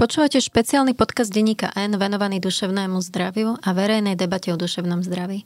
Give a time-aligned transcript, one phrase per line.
[0.00, 5.44] Počúvate špeciálny podcast denníka N venovaný duševnému zdraviu a verejnej debate o duševnom zdraví.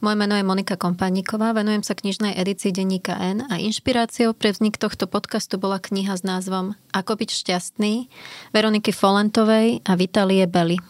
[0.00, 4.80] Moje meno je Monika Kompaníková, venujem sa knižnej edícii denníka N a inšpiráciou pre vznik
[4.80, 8.08] tohto podcastu bola kniha s názvom Ako byť šťastný
[8.56, 10.80] Veroniky Folentovej a Vitalie Belly.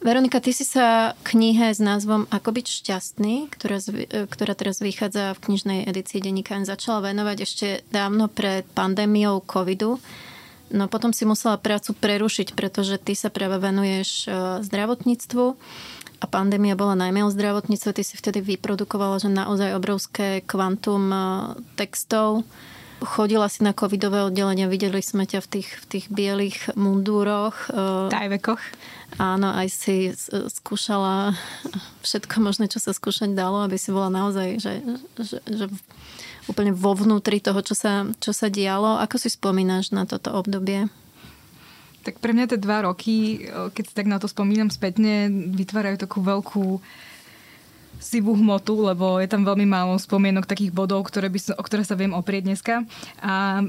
[0.00, 3.84] Veronika, ty si sa knihe s názvom Ako byť šťastný, ktorá,
[4.32, 10.00] ktorá teraz vychádza v knižnej edícii denníka N, začala venovať ešte dávno pred pandémiou covidu
[10.70, 14.28] No potom si musela prácu prerušiť, pretože ty sa práve venuješ e,
[14.62, 15.58] zdravotníctvu
[16.22, 17.90] a pandémia bola najmä o zdravotníctve.
[17.90, 21.18] Ty si vtedy vyprodukovala, že naozaj obrovské kvantum e,
[21.74, 22.46] textov.
[23.02, 27.66] Chodila si na covidové oddelenie, videli sme ťa v tých, v tých bielých mundúroch.
[27.72, 28.62] E, Tajvekoch.
[29.18, 31.34] Áno, aj si skúšala
[32.06, 34.74] všetko možné, čo sa skúšať dalo, aby si bola naozaj, že,
[35.18, 35.66] že, že
[36.50, 38.98] úplne vo vnútri toho, čo sa, čo sa dialo.
[38.98, 40.90] Ako si spomínaš na toto obdobie?
[42.02, 46.24] Tak pre mňa tie dva roky, keď si tak na to spomínam spätne, vytvárajú takú
[46.24, 46.80] veľkú
[48.00, 51.84] sivú hmotu, lebo je tam veľmi málo spomienok takých bodov, ktoré by som, o ktoré
[51.84, 52.74] sa viem oprieť dneska.
[53.20, 53.62] A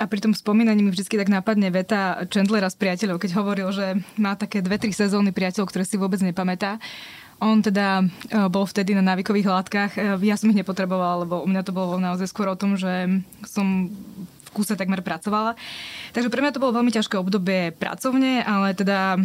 [0.00, 4.00] a pri tom spomínaní mi vždy tak napadne veta Chandlera z priateľov, keď hovoril, že
[4.16, 6.80] má také dve, tri sezóny priateľov, ktoré si vôbec nepamätá.
[7.40, 8.06] On teda e,
[8.52, 9.92] bol vtedy na návykových látkach.
[9.96, 13.08] E, ja som ich nepotrebovala, lebo u mňa to bolo naozaj skôr o tom, že
[13.48, 13.88] som
[14.20, 15.56] v kúse takmer pracovala.
[16.12, 19.16] Takže pre mňa to bolo veľmi ťažké obdobie pracovne, ale teda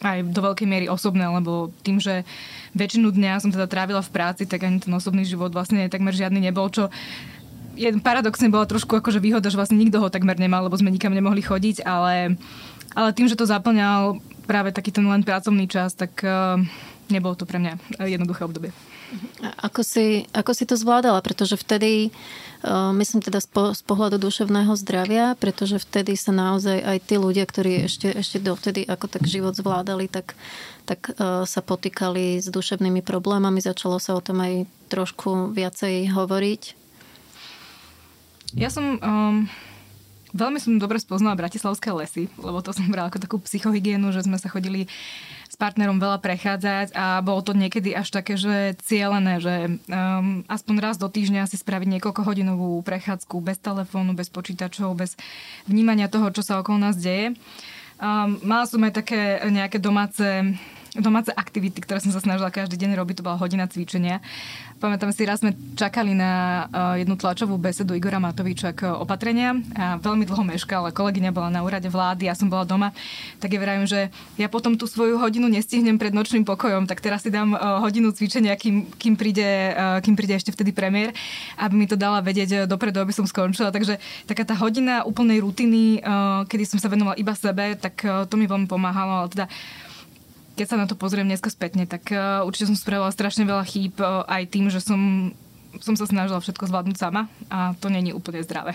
[0.00, 2.24] aj do veľkej miery osobné, lebo tým, že
[2.72, 6.40] väčšinu dňa som teda trávila v práci, tak ani ten osobný život vlastne takmer žiadny
[6.40, 6.88] nebol, čo
[7.76, 11.12] je, paradoxne bola trošku akože výhoda, že vlastne nikto ho takmer nemal, lebo sme nikam
[11.12, 12.34] nemohli chodiť, ale,
[12.96, 16.58] ale tým, že to zaplňal práve taký ten len pracovný čas, tak uh,
[17.10, 18.70] nebolo to pre mňa eh, jednoduché obdobie.
[19.66, 21.18] Ako si, ako si to zvládala?
[21.18, 22.14] Pretože vtedy,
[22.62, 27.18] uh, myslím teda z, po, z pohľadu duševného zdravia, pretože vtedy sa naozaj aj tí
[27.18, 30.38] ľudia, ktorí ešte, ešte dovtedy ako tak život zvládali, tak,
[30.86, 33.58] tak uh, sa potýkali s duševnými problémami.
[33.58, 36.62] Začalo sa o tom aj trošku viacej hovoriť.
[38.54, 39.02] Ja som...
[39.02, 39.50] Um
[40.30, 44.38] Veľmi som dobre spoznala bratislavské lesy, lebo to som brala ako takú psychohygienu, že sme
[44.38, 44.86] sa chodili
[45.50, 49.54] s partnerom veľa prechádzať a bolo to niekedy až také, že cieľené, že
[49.90, 55.18] um, aspoň raz do týždňa si spraviť niekoľko hodinovú prechádzku bez telefónu, bez počítačov, bez
[55.66, 57.34] vnímania toho, čo sa okolo nás deje.
[58.00, 60.24] Um, mala som aj také nejaké domáce
[60.98, 64.18] domáce aktivity, ktoré som sa snažila každý deň robiť, to bola hodina cvičenia.
[64.80, 70.00] Pamätám si, raz sme čakali na uh, jednu tlačovú besedu Igora Matoviča k opatrenia a
[70.00, 72.90] veľmi dlho meškal, kolegyňa bola na úrade vlády, ja som bola doma,
[73.38, 74.08] tak je vravím, že
[74.40, 78.10] ja potom tú svoju hodinu nestihnem pred nočným pokojom, tak teraz si dám uh, hodinu
[78.10, 81.12] cvičenia, kým, kým, príde, kým príde ešte vtedy premiér,
[81.60, 83.68] aby mi to dala vedieť dopredu, aby som skončila.
[83.70, 86.00] Takže taká tá hodina úplnej rutiny,
[86.48, 89.46] kedy som sa venovala iba sebe, tak to mi veľmi pomáhalo, ale teda
[90.54, 93.96] keď sa na to pozriem dneska spätne, tak uh, určite som spravila strašne veľa chýb
[94.00, 95.32] uh, aj tým, že som,
[95.78, 98.74] som sa snažila všetko zvládnuť sama a to není úplne zdravé.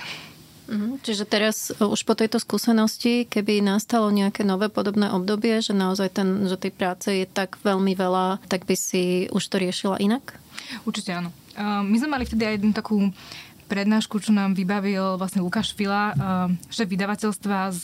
[0.65, 5.77] Mm, čiže teraz uh, už po tejto skúsenosti, keby nastalo nejaké nové podobné obdobie, že
[5.77, 10.01] naozaj ten, že tej práce je tak veľmi veľa, tak by si už to riešila
[10.01, 10.41] inak?
[10.89, 11.29] Určite áno.
[11.53, 12.97] Uh, my sme mali vtedy aj jednu takú
[13.65, 16.17] prednášku, čo nám vybavil vlastne Lukáš Fila, eh,
[16.69, 17.83] šéf vydavateľstva s,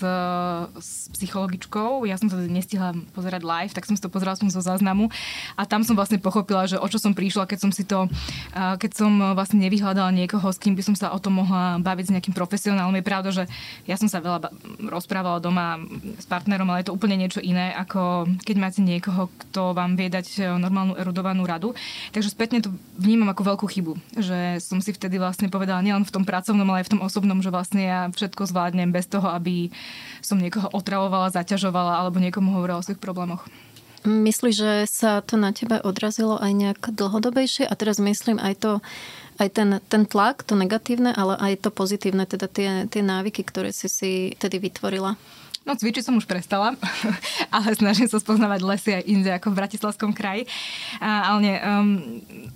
[0.77, 2.05] s psychologičkou.
[2.05, 5.09] Ja som sa nestihla pozerať live, tak som si to pozerala som zo záznamu
[5.57, 8.07] a tam som vlastne pochopila, že o čo som prišla, keď som si to,
[8.55, 12.05] eh, keď som vlastne nevyhľadala niekoho, s kým by som sa o tom mohla baviť
[12.07, 12.93] s nejakým profesionálom.
[12.95, 13.43] Je pravda, že
[13.89, 14.53] ja som sa veľa
[14.85, 15.81] rozprávala doma
[16.17, 20.13] s partnerom, ale je to úplne niečo iné, ako keď máte niekoho, kto vám vie
[20.13, 21.73] dať eh, normálnu erudovanú radu.
[22.13, 22.69] Takže spätne to
[23.01, 26.67] vnímam ako veľkú chybu, že som si vtedy vlastne povedala, povedala, nielen v tom pracovnom,
[26.67, 29.71] ale aj v tom osobnom, že vlastne ja všetko zvládnem bez toho, aby
[30.19, 33.47] som niekoho otravovala, zaťažovala alebo niekomu hovorila o svojich problémoch.
[34.03, 37.69] Myslíš, že sa to na tebe odrazilo aj nejak dlhodobejšie?
[37.69, 38.71] A teraz myslím aj to,
[39.39, 43.71] aj ten, ten tlak, to negatívne, ale aj to pozitívne, teda tie, tie návyky, ktoré
[43.71, 45.15] si si tedy vytvorila.
[45.61, 46.73] No cvičiť som už prestala,
[47.55, 50.49] ale snažím sa spoznávať lesy aj inde ako v Bratislavskom kraji.
[50.97, 51.89] A, ale nie, um,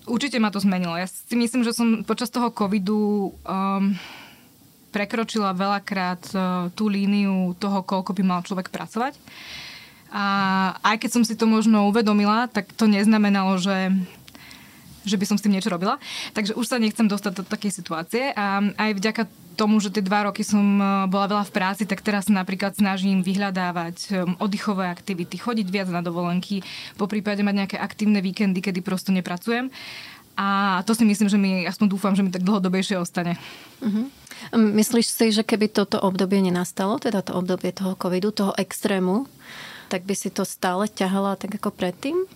[0.10, 0.98] určite ma to zmenilo.
[0.98, 3.94] Ja si myslím, že som počas toho covidu um,
[4.90, 6.42] prekročila veľakrát uh,
[6.74, 9.14] tú líniu toho, koľko by mal človek pracovať.
[10.16, 10.26] A
[10.80, 13.92] aj keď som si to možno uvedomila, tak to neznamenalo, že
[15.06, 16.02] že by som s tým niečo robila.
[16.34, 19.24] Takže už sa nechcem dostať do takej situácie a aj vďaka
[19.56, 22.76] tomu, že tie dva roky som e, bola veľa v práci, tak teraz sa napríklad
[22.76, 26.60] snažím vyhľadávať e, oddychové aktivity, chodiť viac na dovolenky,
[27.00, 29.72] po prípade mať nejaké aktívne víkendy, kedy prosto nepracujem.
[30.36, 33.40] A to si myslím, že mi, aspoň dúfam, že mi tak dlhodobejšie ostane.
[33.80, 34.12] Uh-huh.
[34.52, 39.32] Myslíš si, že keby toto obdobie nenastalo, teda to obdobie toho covidu, toho extrému,
[39.88, 42.28] tak by si to stále ťahala tak ako predtým?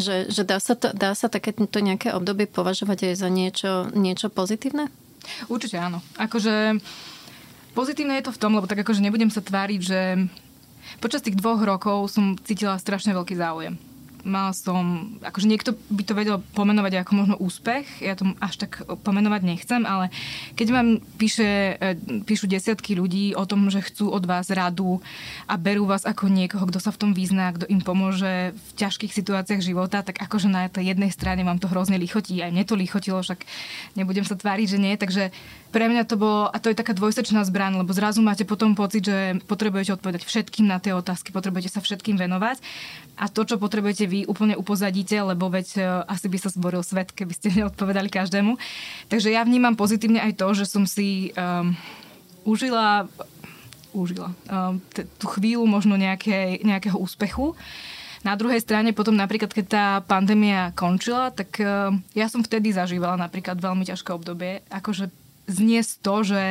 [0.00, 4.32] Že, že dá, sa to, dá sa takéto nejaké obdobie považovať aj za niečo, niečo
[4.32, 4.88] pozitívne?
[5.52, 6.00] Určite áno.
[6.16, 6.80] Akože
[7.76, 10.00] pozitívne je to v tom, lebo tak akože nebudem sa tváriť, že
[11.04, 13.89] počas tých dvoch rokov som cítila strašne veľký záujem
[14.24, 18.84] mal som, akože niekto by to vedel pomenovať ako možno úspech, ja to až tak
[19.04, 20.12] pomenovať nechcem, ale
[20.54, 25.00] keď vám píše, e, píšu desiatky ľudí o tom, že chcú od vás radu
[25.48, 29.12] a berú vás ako niekoho, kto sa v tom vyzná, kto im pomôže v ťažkých
[29.12, 32.76] situáciách života, tak akože na tej jednej strane vám to hrozne lichotí, aj mne to
[32.76, 33.44] lichotilo, však
[33.96, 35.32] nebudem sa tváriť, že nie, takže
[35.70, 39.06] pre mňa to bolo, a to je taká dvojsečná zbraň, lebo zrazu máte potom pocit,
[39.06, 42.58] že potrebujete odpovedať všetkým na tie otázky, potrebujete sa všetkým venovať.
[43.14, 47.14] A to, čo potrebujete vy, úplne upozadíte, lebo veď uh, asi by sa zboril svet,
[47.14, 48.58] keby ste neodpovedali každému.
[49.06, 51.70] Takže ja vnímam pozitívne aj to, že som si um,
[52.42, 53.06] užila
[53.90, 57.58] užila um, t- tú chvíľu možno nejaké, nejakého úspechu.
[58.20, 63.16] Na druhej strane potom napríklad, keď tá pandémia končila, tak uh, ja som vtedy zažívala
[63.16, 64.60] napríklad veľmi ťažké obdobie.
[64.68, 65.08] Akože
[65.50, 66.44] zniesť to, že,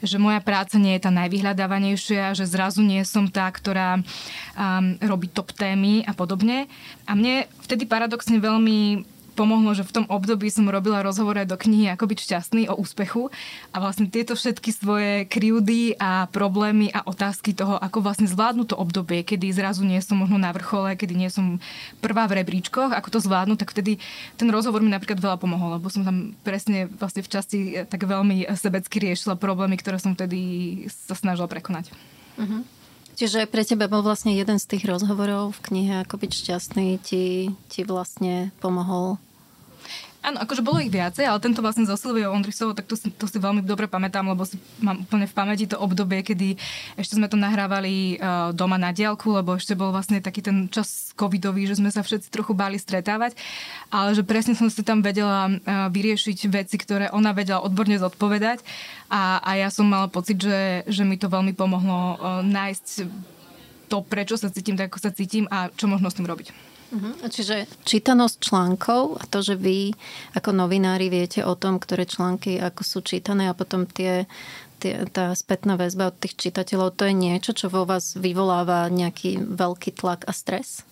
[0.00, 5.28] že moja práca nie je tá najvyhľadávanejšia, že zrazu nie som tá, ktorá um, robí
[5.28, 6.66] top témy a podobne.
[7.04, 9.04] A mne vtedy paradoxne veľmi
[9.40, 12.76] pomohlo, že v tom období som robila rozhovor aj do knihy Ako byť šťastný o
[12.76, 13.32] úspechu
[13.72, 18.76] a vlastne tieto všetky svoje kryúdy a problémy a otázky toho, ako vlastne zvládnu to
[18.76, 21.56] obdobie, kedy zrazu nie som možno na vrchole, kedy nie som
[22.04, 23.96] prvá v rebríčkoch, ako to zvládnu, tak vtedy
[24.36, 27.58] ten rozhovor mi napríklad veľa pomohol, lebo som tam presne vlastne v časti
[27.88, 31.88] tak veľmi sebecky riešila problémy, ktoré som vtedy sa snažila prekonať.
[32.36, 32.60] Uh-huh.
[33.20, 37.52] Čiže pre teba bol vlastne jeden z tých rozhovorov v knihe Ako byť šťastný ti,
[37.68, 39.20] ti vlastne pomohol
[40.20, 43.24] Áno, akože bolo ich viacej, ale tento vlastne so Silviou Ondrisovou, tak to si, to
[43.24, 46.60] si veľmi dobre pamätám, lebo si mám úplne v pamäti to obdobie, kedy
[47.00, 51.16] ešte sme to nahrávali uh, doma na diálku, lebo ešte bol vlastne taký ten čas
[51.16, 53.32] covidový, že sme sa všetci trochu báli stretávať,
[53.88, 58.60] ale že presne som si tam vedela uh, vyriešiť veci, ktoré ona vedela odborne zodpovedať
[59.08, 63.08] a, a ja som mala pocit, že, že mi to veľmi pomohlo uh, nájsť
[63.88, 66.69] to, prečo sa cítim tak, ako sa cítim a čo možno s tým robiť.
[66.90, 67.14] Uh-huh.
[67.30, 69.94] Čiže čítanosť článkov a to, že vy
[70.34, 74.26] ako novinári viete o tom, ktoré články ako sú čítané a potom tie,
[74.82, 79.38] tie, tá spätná väzba od tých čitateľov, to je niečo, čo vo vás vyvoláva nejaký
[79.38, 80.82] veľký tlak a stres?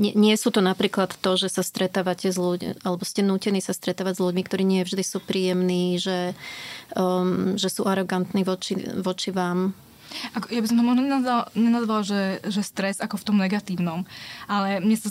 [0.00, 3.76] Nie, nie sú to napríklad to, že sa stretávate s ľuďmi, alebo ste nútení sa
[3.76, 6.36] stretávať s ľuďmi, ktorí nie vždy sú príjemní, že,
[6.96, 9.76] um, že sú arogantní voči, voči vám.
[10.38, 11.02] Ako, ja by som to možno
[11.54, 14.04] nenazvala, že, že stres ako v tom negatívnom,
[14.46, 15.10] ale mne sa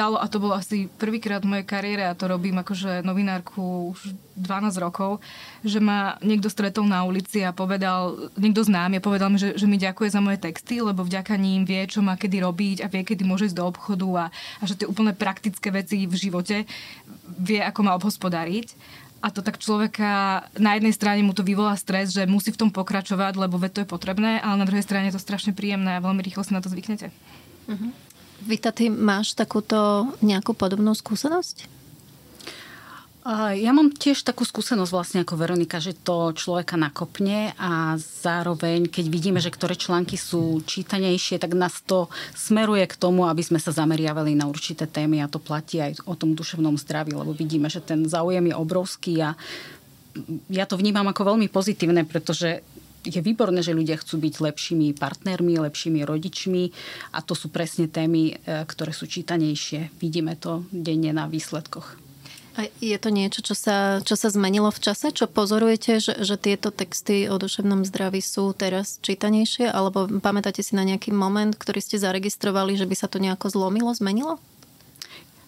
[0.00, 4.16] stalo, a to bolo asi prvýkrát v mojej kariére, a to robím akože novinárku už
[4.32, 5.20] 12 rokov,
[5.60, 9.68] že ma niekto stretol na ulici a povedal, niekto znám, ja povedal mi, že, že
[9.68, 13.04] mi ďakuje za moje texty, lebo vďaka ním vie, čo má kedy robiť a vie,
[13.04, 16.64] kedy môže ísť do obchodu a, a že tie úplne praktické veci v živote
[17.36, 18.72] vie, ako má obhospodariť
[19.20, 22.70] a to tak človeka, na jednej strane mu to vyvolá stres, že musí v tom
[22.72, 26.24] pokračovať, lebo to je potrebné, ale na druhej strane je to strašne príjemné a veľmi
[26.24, 27.12] rýchlo si na to zvyknete.
[27.68, 27.92] Uh-huh.
[28.40, 31.79] Vita, ty máš takúto nejakú podobnú skúsenosť?
[33.28, 39.04] Ja mám tiež takú skúsenosť vlastne ako Veronika, že to človeka nakopne a zároveň, keď
[39.12, 43.76] vidíme, že ktoré články sú čítanejšie, tak nás to smeruje k tomu, aby sme sa
[43.76, 47.84] zameriavali na určité témy a to platí aj o tom duševnom zdraví, lebo vidíme, že
[47.84, 49.36] ten záujem je obrovský a
[50.48, 52.64] ja to vnímam ako veľmi pozitívne, pretože
[53.04, 56.72] je výborné, že ľudia chcú byť lepšími partnermi, lepšími rodičmi
[57.12, 59.92] a to sú presne témy, e, ktoré sú čítanejšie.
[60.00, 62.09] Vidíme to denne na výsledkoch.
[62.80, 65.14] Je to niečo, čo sa, čo sa zmenilo v čase?
[65.14, 69.70] Čo pozorujete, že, že tieto texty o duševnom zdraví sú teraz čítanejšie?
[69.70, 73.92] Alebo pamätáte si na nejaký moment, ktorý ste zaregistrovali, že by sa to nejako zlomilo,
[73.94, 74.42] zmenilo?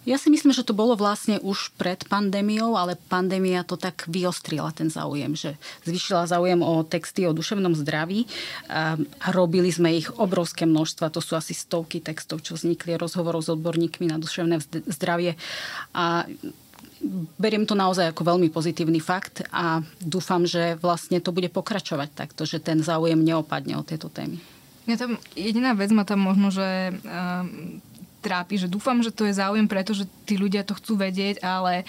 [0.03, 4.75] Ja si myslím, že to bolo vlastne už pred pandémiou, ale pandémia to tak vyostrila
[4.75, 5.55] ten záujem, že
[5.87, 8.27] zvyšila záujem o texty o duševnom zdraví
[8.67, 8.99] a
[9.31, 14.11] robili sme ich obrovské množstva, to sú asi stovky textov, čo vznikli rozhovorov s odborníkmi
[14.11, 14.59] na duševné
[14.91, 15.39] zdravie
[15.95, 16.27] a
[17.37, 22.47] beriem to naozaj ako veľmi pozitívny fakt a dúfam, že vlastne to bude pokračovať takto,
[22.47, 24.39] že ten záujem neopadne o tieto témy.
[24.87, 27.79] Ja tam, jediná vec ma tam možno, že um,
[28.23, 31.83] trápi, že dúfam, že to je záujem, pretože tí ľudia to chcú vedieť, ale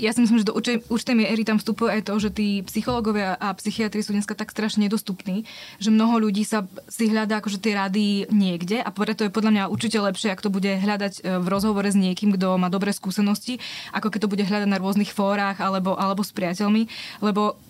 [0.00, 3.52] ja si myslím, že do určitej miery tam vstupuje aj to, že tí psychológovia a
[3.52, 5.44] psychiatri sú dneska tak strašne nedostupní,
[5.76, 9.64] že mnoho ľudí sa si hľadá akože tie rady niekde a preto je podľa mňa
[9.68, 13.60] určite lepšie, ak to bude hľadať e, v rozhovore s niekým, kto má dobré skúsenosti,
[13.92, 16.88] ako keď to bude hľadať na rôznych fórach alebo, alebo s priateľmi,
[17.20, 17.60] lebo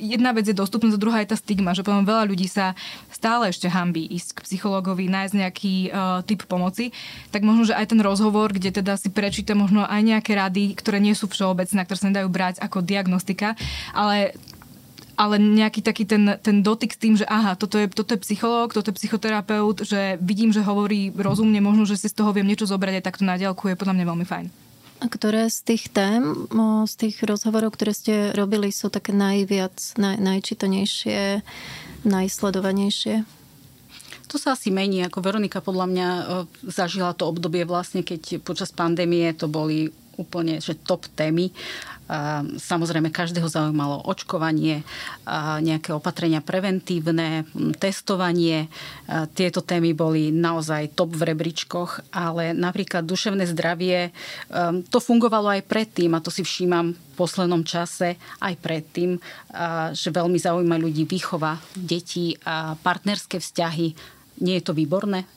[0.00, 2.72] jedna vec je dostupnosť, druhá je tá stigma, že potom veľa ľudí sa
[3.12, 6.90] stále ešte hambí ísť k psychologovi, nájsť nejaký uh, typ pomoci,
[7.28, 10.98] tak možno, že aj ten rozhovor, kde teda si prečíta možno aj nejaké rady, ktoré
[10.98, 13.54] nie sú všeobecné, ktoré sa nedajú brať ako diagnostika,
[13.92, 14.32] ale
[15.20, 18.72] ale nejaký taký ten, ten dotyk s tým, že aha, toto je, toto je psychológ,
[18.72, 22.64] toto je psychoterapeut, že vidím, že hovorí rozumne, možno, že si z toho viem niečo
[22.64, 24.69] zobrať aj takto na diaľku, je podľa mňa veľmi fajn.
[25.00, 26.44] A ktoré z tých tém,
[26.84, 31.40] z tých rozhovorov, ktoré ste robili, sú také najviac, naj, najčítanejšie,
[32.04, 33.24] najsledovanejšie?
[34.30, 36.08] To sa asi mení, ako Veronika podľa mňa
[36.62, 41.48] zažila to obdobie vlastne, keď počas pandémie to boli úplne že top témy
[42.58, 44.82] Samozrejme, každého zaujímalo očkovanie,
[45.62, 47.46] nejaké opatrenia preventívne,
[47.78, 48.66] testovanie.
[49.38, 54.10] Tieto témy boli naozaj top v rebríčkoch, ale napríklad duševné zdravie,
[54.90, 59.14] to fungovalo aj predtým a to si všímam v poslednom čase aj predtým,
[59.94, 63.94] že veľmi zaujíma ľudí výchova detí a partnerské vzťahy.
[64.42, 65.30] Nie je to výborné?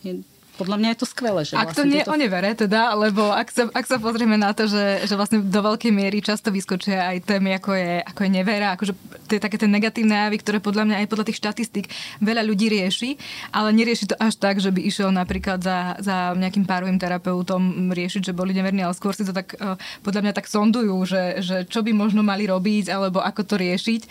[0.53, 1.41] Podľa mňa je to skvelé.
[1.41, 2.11] Že ak vlastne to nie tieto...
[2.13, 5.61] o nevere, teda, lebo ak sa, ak sa pozrieme na to, že, že vlastne do
[5.65, 8.93] veľkej miery často vyskočia aj témy, ako je, ako je nevera, akože
[9.25, 11.85] tie také tie negatívne javy, ktoré podľa mňa aj podľa tých štatistík
[12.21, 13.17] veľa ľudí rieši,
[13.49, 18.29] ale nerieši to až tak, že by išiel napríklad za, za nejakým párovým terapeutom riešiť,
[18.29, 19.73] že boli neverní, ale skôr si to tak uh,
[20.05, 24.01] podľa mňa tak sondujú, že, že čo by možno mali robiť, alebo ako to riešiť,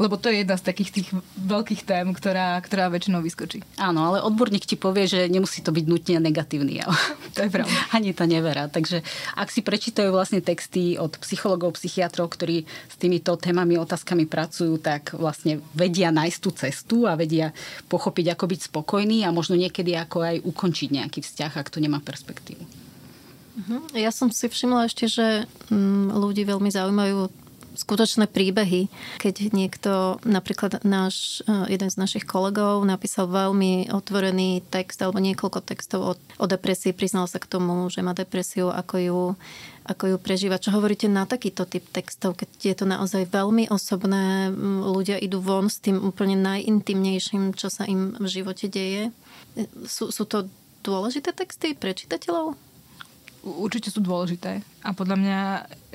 [0.00, 3.60] lebo to je jedna z takých tých veľkých tém, ktorá, ktorá väčšinou vyskočí.
[3.76, 6.88] Áno, ale odborník ti povie, že nemusí to byť nutne negatívny jav.
[7.30, 7.70] To je pravda.
[7.94, 8.66] Ani to neverá.
[8.66, 9.06] Takže
[9.38, 15.14] ak si prečítajú vlastne texty od psychologov, psychiatrov, ktorí s týmito témami, otázkami pracujú, tak
[15.14, 17.54] vlastne vedia nájsť tú cestu a vedia
[17.86, 22.02] pochopiť, ako byť spokojný a možno niekedy ako aj ukončiť nejaký vzťah, ak to nemá
[22.02, 22.66] perspektívu.
[23.62, 23.94] Mhm.
[23.94, 27.30] Ja som si všimla ešte, že mm, ľudí veľmi zaujímajú
[27.74, 28.90] skutočné príbehy.
[29.22, 35.60] Keď niekto, napríklad náš, e, jeden z našich kolegov napísal veľmi otvorený text alebo niekoľko
[35.62, 39.20] textov o, o depresii, priznal sa k tomu, že má depresiu, ako ju,
[39.86, 40.62] ako ju prežíva.
[40.62, 44.50] Čo hovoríte na takýto typ textov, keď je to naozaj veľmi osobné,
[44.86, 49.10] ľudia idú von s tým úplne najintimnejším, čo sa im v živote deje.
[49.54, 50.46] E, sú, sú to
[50.80, 52.69] dôležité texty pre čitateľov?
[53.44, 54.60] Určite sú dôležité.
[54.84, 55.40] A podľa mňa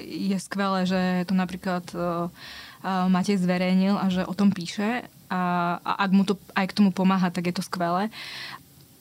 [0.02, 2.30] je skvelé, že to napríklad uh,
[2.86, 5.06] Matej zverejnil a že o tom píše.
[5.30, 5.42] A,
[5.82, 8.14] a ak mu to aj k tomu pomáha, tak je to skvelé.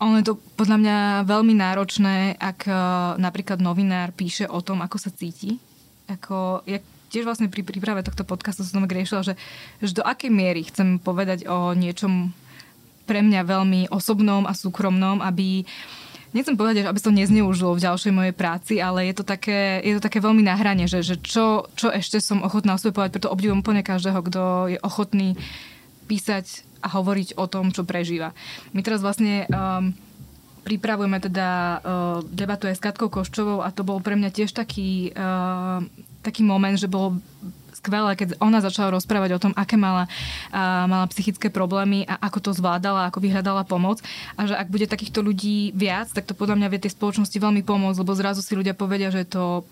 [0.01, 0.97] Ono je to podľa mňa
[1.29, 2.77] veľmi náročné, ak uh,
[3.21, 5.61] napríklad novinár píše o tom, ako sa cíti.
[6.09, 9.35] Ako, ja tiež vlastne pri príprave tohto podcastu som riešila, že,
[9.81, 12.35] že do akej miery chcem povedať o niečom
[13.05, 15.69] pre mňa veľmi osobnom a súkromnom, aby uh,
[16.35, 20.05] nechcem povedať, aby to nezneužilo v ďalšej mojej práci, ale je to také, je to
[20.05, 23.63] také veľmi na hrane, že, že čo, čo ešte som ochotná o povedať, preto obdivujem
[23.63, 24.43] úplne každého, kto
[24.75, 25.39] je ochotný
[26.11, 28.37] písať a hovoriť o tom, čo prežíva.
[28.77, 29.97] My teraz vlastne um,
[30.69, 31.79] pripravujeme teda uh,
[32.29, 35.81] debatu aj s Katkou Koščovou a to bol pre mňa tiež taký, uh,
[36.21, 37.23] taký moment, že bolo
[37.85, 40.09] skvelé, keď ona začala rozprávať o tom, aké mala,
[40.49, 44.01] a, mala psychické problémy a ako to zvládala, ako vyhľadala pomoc.
[44.41, 47.61] A že ak bude takýchto ľudí viac, tak to podľa mňa vie tej spoločnosti veľmi
[47.61, 49.69] pomôcť, lebo zrazu si ľudia povedia, že to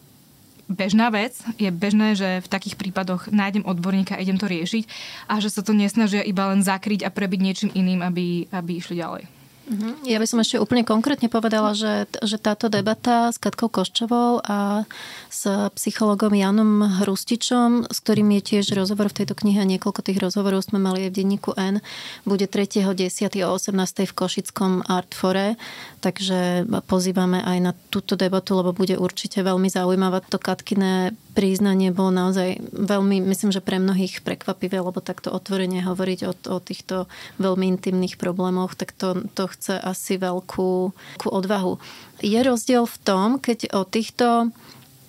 [0.69, 1.41] bežná vec.
[1.57, 4.85] Je bežné, že v takých prípadoch nájdem odborníka a idem to riešiť
[5.33, 9.01] a že sa to nesnažia iba len zakryť a prebiť niečím iným, aby, aby išli
[9.01, 9.42] ďalej.
[9.63, 10.03] Mhm.
[10.11, 14.83] Ja by som ešte úplne konkrétne povedala, že, že táto debata s Katkou Koščovou a
[15.31, 15.47] s
[15.79, 20.67] psychologom Janom Hrustičom, s ktorým je tiež rozhovor v tejto knihe a niekoľko tých rozhovorov
[20.67, 21.79] sme mali aj v denníku N,
[22.27, 23.39] bude 3.10.
[23.47, 24.11] o 18.
[24.11, 25.55] v Košickom Artfore,
[26.03, 30.27] takže pozývame aj na túto debatu, lebo bude určite veľmi zaujímavá.
[30.27, 36.21] To Katkine priznanie bolo naozaj veľmi, myslím, že pre mnohých prekvapivé, lebo takto otvorene hovoriť
[36.29, 37.09] o, o týchto
[37.41, 41.81] veľmi intimných problémoch, tak to, to chce asi veľkú, veľkú odvahu.
[42.21, 44.53] Je rozdiel v tom, keď o týchto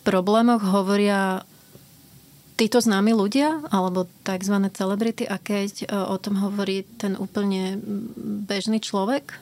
[0.08, 1.44] problémoch hovoria
[2.56, 4.56] títo známi ľudia, alebo tzv.
[4.72, 7.82] celebrity, a keď e, o tom hovorí ten úplne
[8.48, 9.36] bežný človek,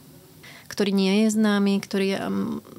[0.72, 2.20] ktorý nie je známy, ktorý je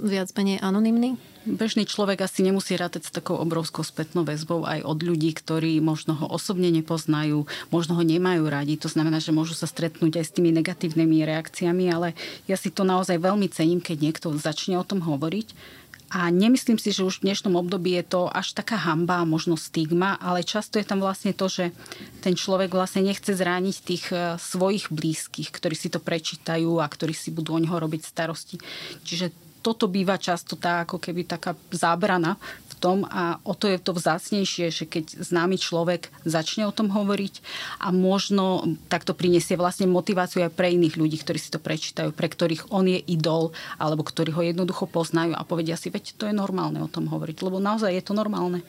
[0.01, 1.21] viac menej anonymný?
[1.43, 6.15] Bežný človek asi nemusí rátať s takou obrovskou spätnou väzbou aj od ľudí, ktorí možno
[6.15, 8.79] ho osobne nepoznajú, možno ho nemajú radi.
[8.79, 12.15] To znamená, že môžu sa stretnúť aj s tými negatívnymi reakciami, ale
[12.47, 15.83] ja si to naozaj veľmi cením, keď niekto začne o tom hovoriť
[16.13, 20.21] A nemyslím si, že už v dnešnom období je to až taká hamba, možno stigma,
[20.21, 21.73] ale často je tam vlastne to, že
[22.21, 27.17] ten človek vlastne nechce zrániť tých e, svojich blízkych, ktorí si to prečítajú a ktorí
[27.17, 28.61] si budú o neho robiť starosti.
[29.09, 32.35] Čiže toto býva často tá ako keby taká zábrana
[32.69, 36.91] v tom a o to je to vzácnejšie, že keď známy človek začne o tom
[36.91, 37.35] hovoriť
[37.79, 42.27] a možno takto prinesie vlastne motiváciu aj pre iných ľudí, ktorí si to prečítajú, pre
[42.27, 46.35] ktorých on je idol alebo ktorí ho jednoducho poznajú a povedia si, veď to je
[46.35, 48.67] normálne o tom hovoriť, lebo naozaj je to normálne.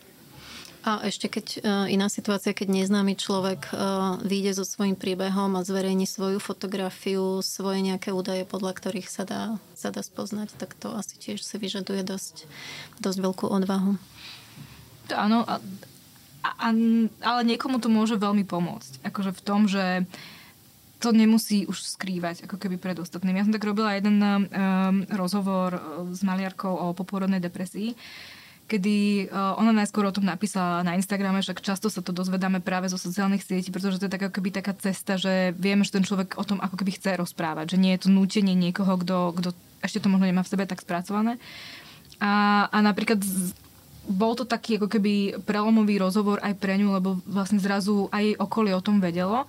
[0.84, 5.64] A ešte keď uh, iná situácia, keď neznámy človek uh, vyjde so svojím príbehom a
[5.64, 9.44] zverejní svoju fotografiu, svoje nejaké údaje, podľa ktorých sa dá,
[9.80, 12.52] sa dá spoznať, tak to asi tiež si vyžaduje dosť,
[13.00, 13.96] dosť veľkú odvahu.
[15.08, 15.64] To áno, a,
[16.44, 16.70] a,
[17.24, 19.08] ale niekomu to môže veľmi pomôcť.
[19.08, 20.04] Akože v tom, že
[21.00, 23.40] to nemusí už skrývať ako keby pred ostatnými.
[23.40, 24.40] Ja som tak robila jeden um,
[25.12, 25.76] rozhovor
[26.16, 27.92] s maliarkou o poporodnej depresii,
[28.68, 32.88] kedy uh, ona najskôr o tom napísala na Instagrame, že často sa to dozvedáme práve
[32.88, 36.08] zo sociálnych sietí, pretože to je tak, ako keby taká cesta, že vieme, že ten
[36.08, 39.36] človek o tom ako keby chce rozprávať, že nie je to nútenie niekoho, kto,
[39.84, 41.38] ešte to možno nemá v sebe tak spracované.
[42.24, 43.20] A, a napríklad
[44.04, 48.36] bol to taký ako keby prelomový rozhovor aj pre ňu, lebo vlastne zrazu aj jej
[48.36, 49.48] okolie o tom vedelo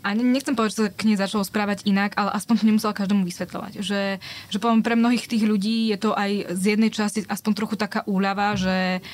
[0.00, 3.20] a nechcem povedať, že sa k nej začalo správať inak, ale aspoň to nemusela každému
[3.28, 3.72] vysvetľovať.
[3.84, 4.02] Že,
[4.48, 8.00] že poviem, pre mnohých tých ľudí je to aj z jednej časti aspoň trochu taká
[8.08, 9.04] úľava, že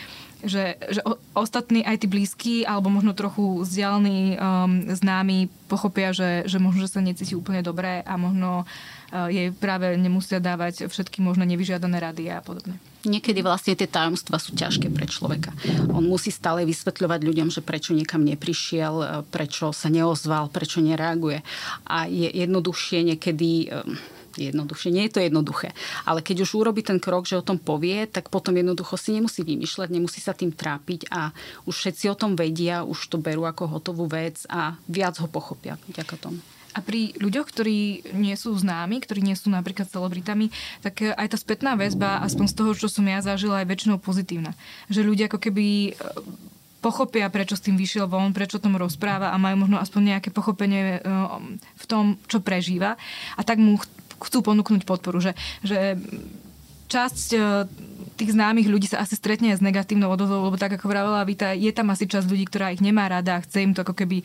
[0.44, 1.00] že, že
[1.32, 6.92] ostatní, aj tí blízky, alebo možno trochu vzdialení um, známi pochopia, že, že možno, že
[6.92, 12.28] sa necíti úplne dobre a možno uh, jej práve nemusia dávať všetky možno nevyžiadané rady
[12.28, 12.76] a podobne.
[13.06, 15.54] Niekedy vlastne tie tajomstvá sú ťažké pre človeka.
[15.94, 21.46] On musí stále vysvetľovať ľuďom, že prečo niekam neprišiel, prečo sa neozval, prečo nereaguje.
[21.86, 23.94] A je jednoduchšie niekedy um,
[24.38, 24.92] jednoduchšie.
[24.92, 25.72] Nie je to jednoduché.
[26.04, 29.40] Ale keď už urobí ten krok, že o tom povie, tak potom jednoducho si nemusí
[29.42, 31.32] vymýšľať, nemusí sa tým trápiť a
[31.64, 35.80] už všetci o tom vedia, už to berú ako hotovú vec a viac ho pochopia
[35.88, 36.40] vďaka tomu.
[36.76, 40.52] A pri ľuďoch, ktorí nie sú známi, ktorí nie sú napríklad celebritami,
[40.84, 44.52] tak aj tá spätná väzba, aspoň z toho, čo som ja zažila, je väčšinou pozitívna.
[44.92, 45.90] Že ľudia ako keby e,
[46.84, 51.00] pochopia, prečo s tým vyšiel von, prečo tom rozpráva a majú možno aspoň nejaké pochopenie
[51.00, 51.10] e,
[51.80, 53.00] v tom, čo prežíva.
[53.34, 53.80] A tak mu
[54.20, 55.96] chcú ponúknuť podporu, že, že
[56.86, 57.38] časť e,
[58.16, 61.68] tých známych ľudí sa asi stretne s negatívnou odozvou, lebo tak ako vravela Vita, je
[61.74, 64.24] tam asi časť ľudí, ktorá ich nemá rada a chce im to ako keby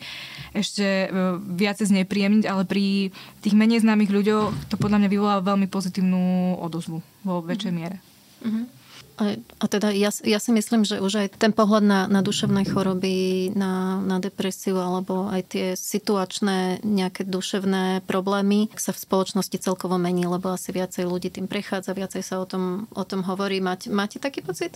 [0.56, 3.12] ešte e, viacej znepríjemniť, ale pri
[3.44, 8.00] tých menej známych ľuďoch to podľa mňa vyvoláva veľmi pozitívnu odozvu vo väčšej miere.
[8.42, 8.81] Mm-hmm.
[9.22, 12.66] A, a teda ja, ja si myslím, že už aj ten pohľad na, na duševné
[12.66, 19.94] choroby, na, na depresiu alebo aj tie situačné nejaké duševné problémy sa v spoločnosti celkovo
[19.94, 23.62] mení, lebo asi viacej ľudí tým prechádza, viacej sa o tom, o tom hovorí.
[23.62, 24.74] Máte, máte taký pocit?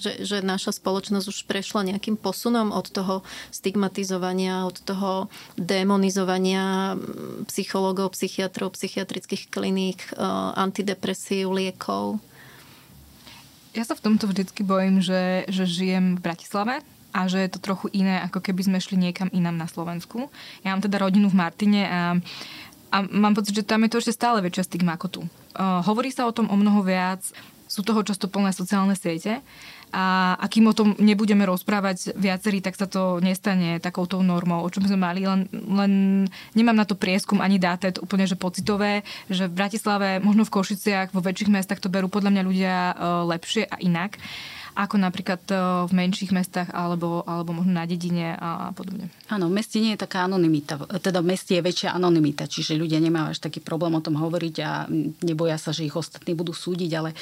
[0.00, 3.20] Že, že naša spoločnosť už prešla nejakým posunom od toho
[3.52, 5.28] stigmatizovania, od toho
[5.60, 6.96] demonizovania
[7.52, 10.00] psychológov, psychiatrov, psychiatrických kliník,
[10.56, 12.16] antidepresív, liekov?
[13.70, 16.82] Ja sa v tomto vždycky bojím, že, že žijem v Bratislave
[17.14, 20.26] a že je to trochu iné, ako keby sme šli niekam inám na Slovensku.
[20.66, 22.02] Ja mám teda rodinu v Martine a,
[22.90, 25.20] a mám pocit, že tam je to ešte stále väčšia stigma ako tu.
[25.54, 27.22] Uh, hovorí sa o tom o mnoho viac,
[27.70, 29.38] sú toho často plné sociálne siete
[29.90, 34.70] a, a kým o tom nebudeme rozprávať viacerí, tak sa to nestane takouto normou, o
[34.72, 35.92] čom sme mali, len, len
[36.54, 40.54] nemám na to prieskum ani dáta, to úplne že pocitové, že v Bratislave, možno v
[40.54, 42.94] Košiciach, vo väčších mestách to berú podľa mňa ľudia uh,
[43.26, 44.16] lepšie a inak
[44.74, 45.54] ako napríklad e,
[45.88, 49.10] v menších mestách alebo, alebo možno na dedine a, podobne.
[49.30, 52.98] Áno, v meste nie je taká anonimita, teda v meste je väčšia anonimita, čiže ľudia
[53.02, 54.90] nemajú až taký problém o tom hovoriť a
[55.22, 57.16] neboja sa, že ich ostatní budú súdiť, ale e,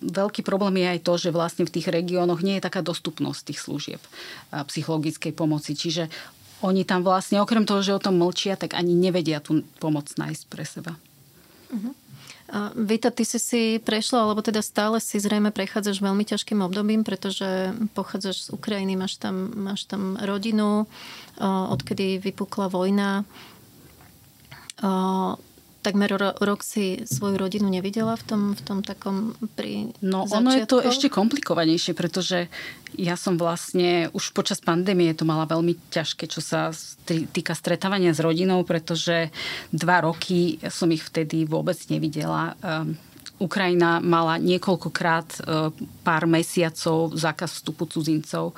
[0.00, 3.60] veľký problém je aj to, že vlastne v tých regiónoch nie je taká dostupnosť tých
[3.62, 4.02] služieb
[4.52, 6.08] psychologickej pomoci, čiže
[6.64, 10.42] oni tam vlastne, okrem toho, že o tom mlčia, tak ani nevedia tú pomoc nájsť
[10.48, 10.96] pre seba.
[11.68, 11.92] Uh-huh.
[12.78, 17.74] Vita, ty si si prešla, alebo teda stále si zrejme prechádzaš veľmi ťažkým obdobím, pretože
[17.90, 20.86] pochádzaš z Ukrajiny, máš tam, máš tam rodinu,
[21.42, 23.26] odkedy vypukla vojna
[25.86, 30.34] takmer ro- rok si svoju rodinu nevidela v tom, v tom takom pri No začiatku.
[30.34, 32.50] ono je to ešte komplikovanejšie, pretože
[32.98, 36.74] ja som vlastne už počas pandémie to mala veľmi ťažké, čo sa
[37.06, 39.30] týka stretávania s rodinou, pretože
[39.70, 42.58] dva roky som ich vtedy vôbec nevidela.
[42.58, 42.98] Um,
[43.36, 45.38] Ukrajina mala niekoľkokrát e,
[46.00, 48.56] pár mesiacov zákaz vstupu cudzincov.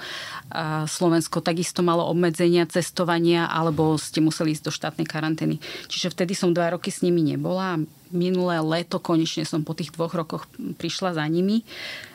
[0.86, 5.58] Slovensko takisto malo obmedzenia cestovania alebo ste museli ísť do štátnej karantény.
[5.90, 7.76] Čiže vtedy som dva roky s nimi nebola.
[8.14, 10.46] Minulé leto konečne som po tých dvoch rokoch
[10.78, 11.66] prišla za nimi.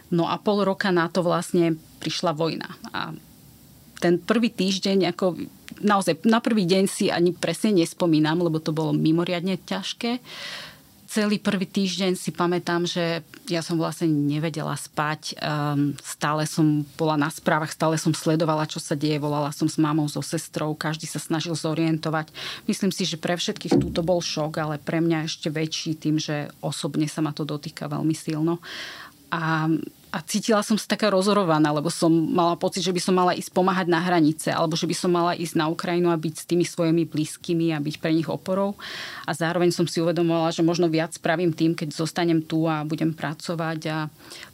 [0.10, 2.70] No a pol roka na to vlastne prišla vojna.
[2.96, 3.12] A
[4.00, 5.40] ten prvý týždeň, ako
[5.80, 10.20] naozaj na prvý deň si ani presne nespomínam, lebo to bolo mimoriadne ťažké
[11.14, 15.38] celý prvý týždeň si pamätám, že ja som vlastne nevedela spať.
[15.38, 19.22] Um, stále som bola na správach, stále som sledovala, čo sa deje.
[19.22, 22.34] Volala som s mamou, so sestrou, každý sa snažil zorientovať.
[22.66, 26.50] Myslím si, že pre všetkých túto bol šok, ale pre mňa ešte väčší tým, že
[26.66, 28.58] osobne sa ma to dotýka veľmi silno.
[29.30, 29.70] A
[30.14, 33.50] a cítila som sa taká rozorovaná, lebo som mala pocit, že by som mala ísť
[33.50, 36.62] pomáhať na hranice, alebo že by som mala ísť na Ukrajinu a byť s tými
[36.62, 38.78] svojimi blízkymi a byť pre nich oporou.
[39.26, 43.10] A zároveň som si uvedomovala, že možno viac spravím tým, keď zostanem tu a budem
[43.10, 43.98] pracovať a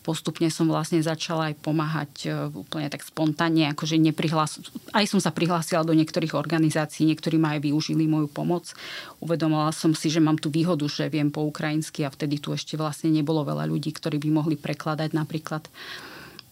[0.10, 4.58] postupne som vlastne začala aj pomáhať e, úplne tak spontánne, akože neprihlas...
[4.90, 8.74] aj som sa prihlásila do niektorých organizácií, niektorí ma aj využili moju pomoc.
[9.22, 12.74] Uvedomila som si, že mám tú výhodu, že viem po ukrajinsky a vtedy tu ešte
[12.74, 15.70] vlastne nebolo veľa ľudí, ktorí by mohli prekladať napríklad.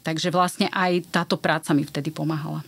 [0.06, 2.62] Takže vlastne aj táto práca mi vtedy pomáhala.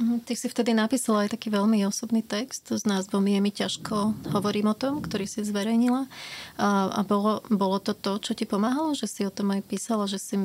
[0.00, 4.16] Mhm, ty si vtedy napísala aj taký veľmi osobný text s názvom Je mi ťažko,
[4.32, 6.08] hovorím o tom, ktorý si zverejnila.
[6.56, 10.08] A, a bolo, bolo to to, čo ti pomáhalo, že si o tom aj písala,
[10.08, 10.40] že si,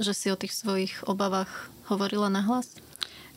[0.00, 2.72] že si o tých svojich obavách hovorila nahlas?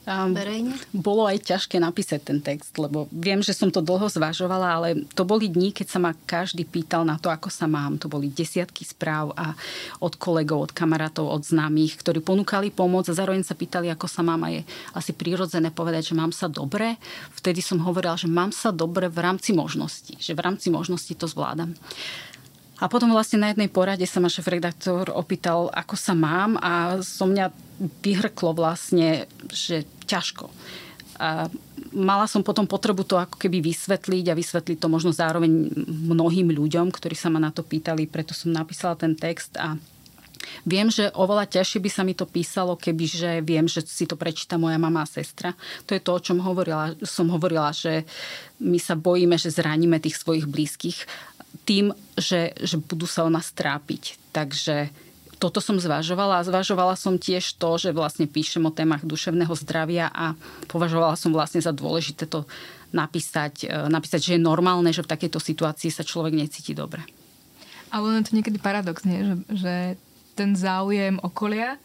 [0.08, 0.80] Verejne?
[0.96, 5.28] Bolo aj ťažké napísať ten text, lebo viem, že som to dlho zvažovala, ale to
[5.28, 8.00] boli dní, keď sa ma každý pýtal na to, ako sa mám.
[8.00, 9.52] To boli desiatky správ a
[10.00, 14.24] od kolegov, od kamarátov, od známych, ktorí ponúkali pomoc a zároveň sa pýtali, ako sa
[14.24, 14.48] mám.
[14.48, 14.62] A je
[14.96, 16.96] asi prirodzené povedať, že mám sa dobre.
[17.36, 21.28] Vtedy som hovorila, že mám sa dobre v rámci možností, že v rámci možností to
[21.28, 21.76] zvládam.
[22.78, 27.26] A potom vlastne na jednej porade sa ma šéf-redaktor opýtal, ako sa mám a so
[27.26, 27.50] mňa
[28.06, 30.54] vyhrklo vlastne, že ťažko.
[31.18, 31.50] A
[31.90, 35.50] mala som potom potrebu to ako keby vysvetliť a vysvetliť to možno zároveň
[35.90, 39.74] mnohým ľuďom, ktorí sa ma na to pýtali, preto som napísala ten text a
[40.64, 44.20] Viem, že oveľa ťažšie by sa mi to písalo, keby že viem, že si to
[44.20, 45.56] prečíta moja mama a sestra.
[45.88, 48.04] To je to, o čom hovorila, som hovorila, že
[48.62, 51.08] my sa bojíme, že zraníme tých svojich blízkych
[51.68, 54.16] tým, že, že budú sa o nás trápiť.
[54.32, 54.88] Takže
[55.38, 60.10] toto som zvažovala a zvažovala som tiež to, že vlastne píšem o témach duševného zdravia
[60.10, 60.34] a
[60.66, 62.48] považovala som vlastne za dôležité to
[62.90, 67.06] napísať, e, napísať, že je normálne, že v takejto situácii sa človek necíti dobre.
[67.94, 69.24] Ale je to niekedy paradox, nie?
[69.24, 69.74] Že, že
[70.38, 71.82] ten záujem okolia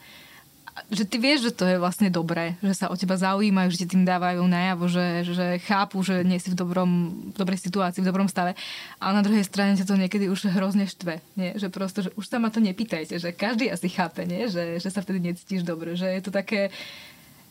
[0.89, 3.93] že ty vieš, že to je vlastne dobré, že sa o teba zaujímajú, že ti
[3.93, 8.09] tým dávajú najavo, že, že chápu, že nie si v, dobrom, v dobrej situácii, v
[8.09, 8.57] dobrom stave.
[8.97, 11.21] Ale na druhej strane ťa to niekedy už hrozne štve.
[11.37, 11.61] Nie?
[11.61, 14.49] Že prosto, že už sa ma to nepýtajte, že každý asi chápe, nie?
[14.49, 15.93] Že, že sa vtedy necítiš dobre.
[15.93, 16.73] Že je to také,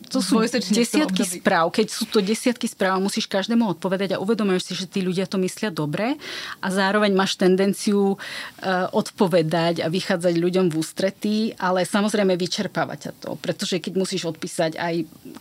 [0.10, 0.42] to sú
[0.74, 1.70] desiatky správ.
[1.70, 5.38] Keď sú to desiatky správ, musíš každému odpovedať a uvedomuješ si, že tí ľudia to
[5.38, 6.18] myslia dobre
[6.60, 13.12] a zároveň máš tendenciu uh, odpovedať a vychádzať ľuďom v ústretí, ale samozrejme vyčerpáva ťa
[13.22, 14.96] to, pretože keď musíš odpísať aj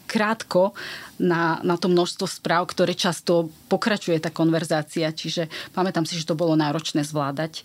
[0.04, 0.76] krátko
[1.20, 6.38] na, na to množstvo správ, ktoré často pokračuje tá konverzácia, čiže pamätám si, že to
[6.38, 7.64] bolo náročné zvládať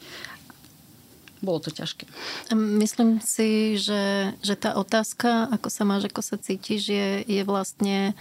[1.43, 2.07] bolo to ťažké.
[2.55, 8.13] Myslím si, že, že tá otázka, ako sa máš, ako sa cítiš, je, je vlastne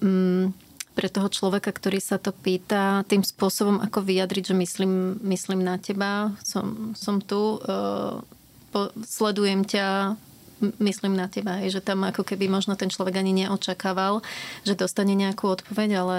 [0.00, 0.52] mm,
[0.96, 5.76] pre toho človeka, ktorý sa to pýta, tým spôsobom, ako vyjadriť, že myslím, myslím na
[5.76, 8.24] teba, som, som tu, uh,
[8.72, 10.16] po, sledujem ťa,
[10.60, 14.24] myslím na teba, že tam ako keby možno ten človek ani neočakával,
[14.64, 16.18] že dostane nejakú odpoveď, ale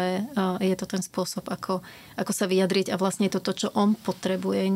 [0.62, 1.82] je to ten spôsob, ako,
[2.18, 4.70] ako sa vyjadriť a vlastne je to to, čo on potrebuje.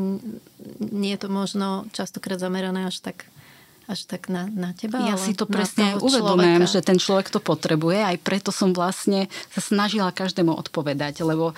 [0.80, 3.30] Nie je to možno častokrát zamerané až tak
[3.92, 5.04] až tak na, na teba.
[5.04, 9.60] Ja si to presne uvedomujem, že ten človek to potrebuje, aj preto som vlastne sa
[9.60, 11.52] snažila každému odpovedať, lebo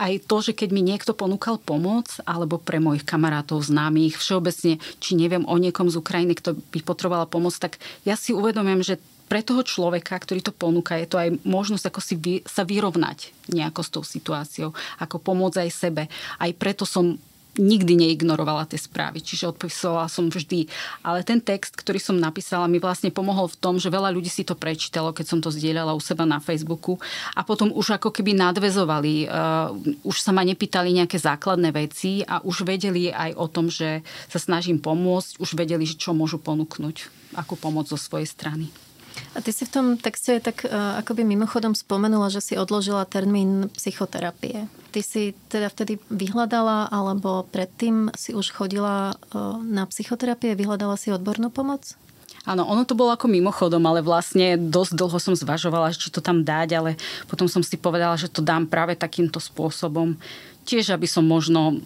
[0.00, 5.10] aj to, že keď mi niekto ponúkal pomoc, alebo pre mojich kamarátov, známych, všeobecne, či
[5.14, 7.76] neviem o niekom z Ukrajiny, kto by potreboval pomoc, tak
[8.08, 8.96] ja si uvedomujem, že
[9.28, 13.32] pre toho človeka, ktorý to ponúka, je to aj možnosť ako si vy, sa vyrovnať
[13.48, 14.70] nejako s tou situáciou,
[15.00, 16.02] ako pomôcť aj sebe.
[16.36, 17.16] Aj preto som
[17.58, 20.66] nikdy neignorovala tie správy, čiže odpisovala som vždy.
[21.06, 24.42] Ale ten text, ktorý som napísala, mi vlastne pomohol v tom, že veľa ľudí si
[24.42, 26.98] to prečítalo, keď som to zdieľala u seba na Facebooku
[27.34, 29.70] a potom už ako keby nadvezovali, uh,
[30.02, 34.38] už sa ma nepýtali nejaké základné veci a už vedeli aj o tom, že sa
[34.42, 37.06] snažím pomôcť, už vedeli, čo môžu ponúknuť,
[37.38, 38.66] akú pomoc zo svojej strany.
[39.34, 43.70] A ty si v tom texte tak uh, akoby mimochodom spomenula, že si odložila termín
[43.78, 44.66] psychoterapie.
[44.94, 49.18] Ty si teda vtedy vyhľadala, alebo predtým si už chodila
[49.66, 51.98] na psychoterapie, vyhľadala si odbornú pomoc?
[52.46, 56.46] Áno, ono to bolo ako mimochodom, ale vlastne dosť dlho som zvažovala, či to tam
[56.46, 56.90] dať, ale
[57.26, 60.14] potom som si povedala, že to dám práve takýmto spôsobom.
[60.68, 61.80] Tiež, aby som možno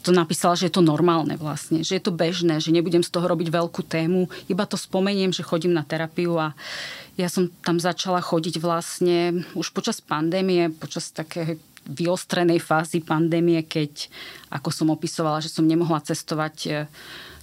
[0.00, 3.28] to napísala, že je to normálne vlastne, že je to bežné, že nebudem z toho
[3.28, 6.56] robiť veľkú tému, iba to spomeniem, že chodím na terapiu a
[7.20, 14.08] ja som tam začala chodiť vlastne už počas pandémie, počas také vyostrenej fázy pandémie, keď,
[14.52, 16.88] ako som opisovala, že som nemohla cestovať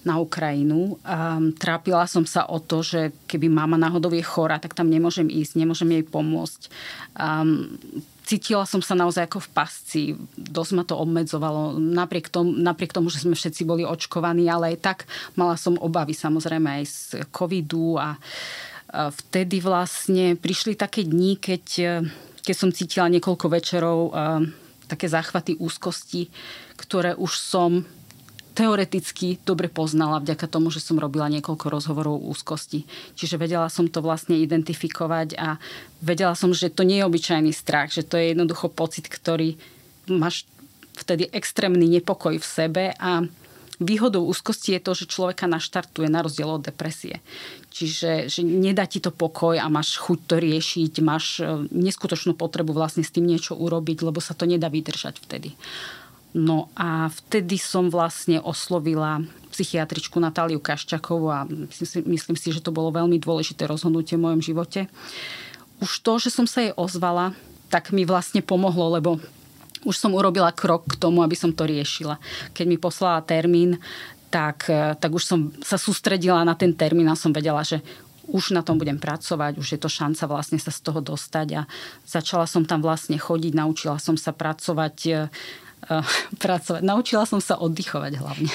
[0.07, 0.95] na Ukrajinu.
[1.03, 5.27] Um, trápila som sa o to, že keby mama náhodou je chorá, tak tam nemôžem
[5.27, 6.71] ísť, nemôžem jej pomôcť.
[7.19, 7.75] Um,
[8.23, 10.01] cítila som sa naozaj ako v pasci.
[10.39, 11.75] Dosť ma to obmedzovalo.
[11.75, 14.97] Napriek tomu, napriek tomu, že sme všetci boli očkovaní, ale aj tak
[15.35, 18.15] mala som obavy samozrejme aj z covidu a
[18.87, 21.65] vtedy vlastne prišli také dni, keď,
[22.47, 24.15] keď som cítila niekoľko večerov
[24.87, 26.31] také záchvaty úzkosti,
[26.79, 27.83] ktoré už som
[28.57, 32.89] teoreticky dobre poznala vďaka tomu, že som robila niekoľko rozhovorov úzkosti.
[33.13, 35.61] Čiže vedela som to vlastne identifikovať a
[36.01, 39.59] vedela som, že to nie je obyčajný strach, že to je jednoducho pocit, ktorý
[40.09, 40.49] máš
[40.97, 43.21] vtedy extrémny nepokoj v sebe a
[43.77, 47.21] Výhodou úzkosti je to, že človeka naštartuje na rozdiel od depresie.
[47.69, 52.73] Čiže že nedá ti to pokoj a máš chuť to riešiť, máš e, neskutočnú potrebu
[52.73, 55.53] vlastne s tým niečo urobiť, lebo sa to nedá vydržať vtedy.
[56.33, 59.21] No a vtedy som vlastne oslovila
[59.53, 64.25] psychiatričku Natáliu Kaščakovú a myslím si, myslím si, že to bolo veľmi dôležité rozhodnutie v
[64.25, 64.89] mojom živote.
[65.77, 67.37] Už to, že som sa jej ozvala,
[67.69, 69.21] tak mi vlastne pomohlo, lebo
[69.83, 72.17] už som urobila krok k tomu, aby som to riešila.
[72.55, 73.77] Keď mi poslala termín,
[74.27, 74.67] tak,
[74.99, 77.79] tak už som sa sústredila na ten termín a som vedela, že
[78.27, 81.61] už na tom budem pracovať, už je to šanca vlastne sa z toho dostať a
[82.03, 85.31] začala som tam vlastne chodiť, naučila som sa pracovať
[85.85, 86.03] Eh,
[86.43, 86.81] pracovať.
[86.81, 88.51] Naučila som sa oddychovať hlavne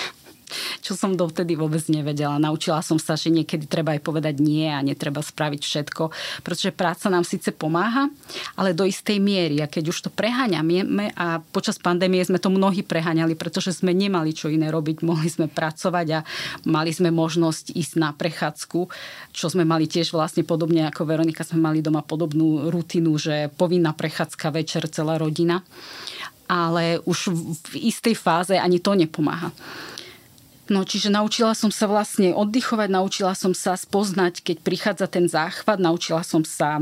[0.80, 2.40] čo som dovtedy vôbec nevedela.
[2.40, 6.02] Naučila som sa, že niekedy treba aj povedať nie a netreba spraviť všetko,
[6.44, 8.08] pretože práca nám síce pomáha,
[8.56, 9.60] ale do istej miery.
[9.62, 14.34] A keď už to preháňame a počas pandémie sme to mnohí preháňali, pretože sme nemali
[14.34, 16.20] čo iné robiť, mohli sme pracovať a
[16.68, 18.80] mali sme možnosť ísť na prechádzku,
[19.32, 23.96] čo sme mali tiež vlastne podobne ako Veronika, sme mali doma podobnú rutinu, že povinná
[23.96, 25.64] prechádzka večer celá rodina
[26.52, 27.32] ale už
[27.72, 29.48] v istej fáze ani to nepomáha.
[30.70, 35.82] No, čiže naučila som sa vlastne oddychovať, naučila som sa spoznať, keď prichádza ten záchvat,
[35.82, 36.78] naučila som sa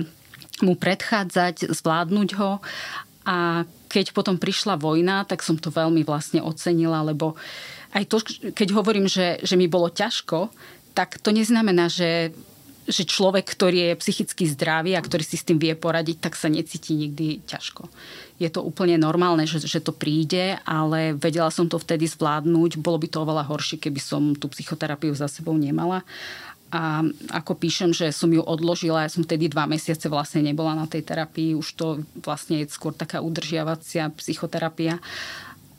[0.60, 2.60] mu predchádzať, zvládnuť ho.
[3.24, 7.36] A keď potom prišla vojna, tak som to veľmi vlastne ocenila, lebo
[7.96, 10.52] aj to, keď hovorím, že, že mi bolo ťažko,
[10.92, 12.36] tak to neznamená, že
[12.90, 16.50] že človek, ktorý je psychicky zdravý a ktorý si s tým vie poradiť, tak sa
[16.50, 17.86] necíti nikdy ťažko.
[18.42, 22.82] Je to úplne normálne, že, že to príde, ale vedela som to vtedy zvládnuť.
[22.82, 26.02] Bolo by to oveľa horšie, keby som tú psychoterapiu za sebou nemala.
[26.70, 27.02] A
[27.34, 31.02] ako píšem, že som ju odložila, ja som vtedy dva mesiace vlastne nebola na tej
[31.02, 31.86] terapii, už to
[32.22, 35.02] vlastne je skôr taká udržiavacia psychoterapia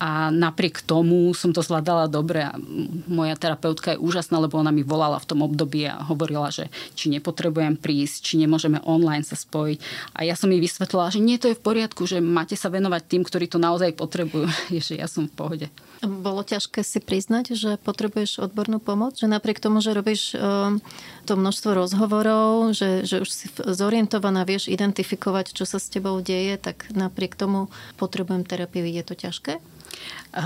[0.01, 2.57] a napriek tomu som to zvládala dobre a
[3.05, 7.13] moja terapeutka je úžasná, lebo ona mi volala v tom období a hovorila, že či
[7.13, 9.77] nepotrebujem prísť, či nemôžeme online sa spojiť.
[10.17, 13.01] A ja som jej vysvetlila, že nie, to je v poriadku, že máte sa venovať
[13.05, 14.49] tým, ktorí to naozaj potrebujú.
[14.89, 15.67] že ja som v pohode.
[16.01, 19.21] Bolo ťažké si priznať, že potrebuješ odbornú pomoc?
[19.21, 20.81] Že napriek tomu, že robíš um,
[21.29, 26.57] to množstvo rozhovorov, že, že už si zorientovaná, vieš identifikovať, čo sa s tebou deje,
[26.57, 27.69] tak napriek tomu
[28.01, 28.81] potrebujem terapiu.
[28.81, 29.61] Je to ťažké?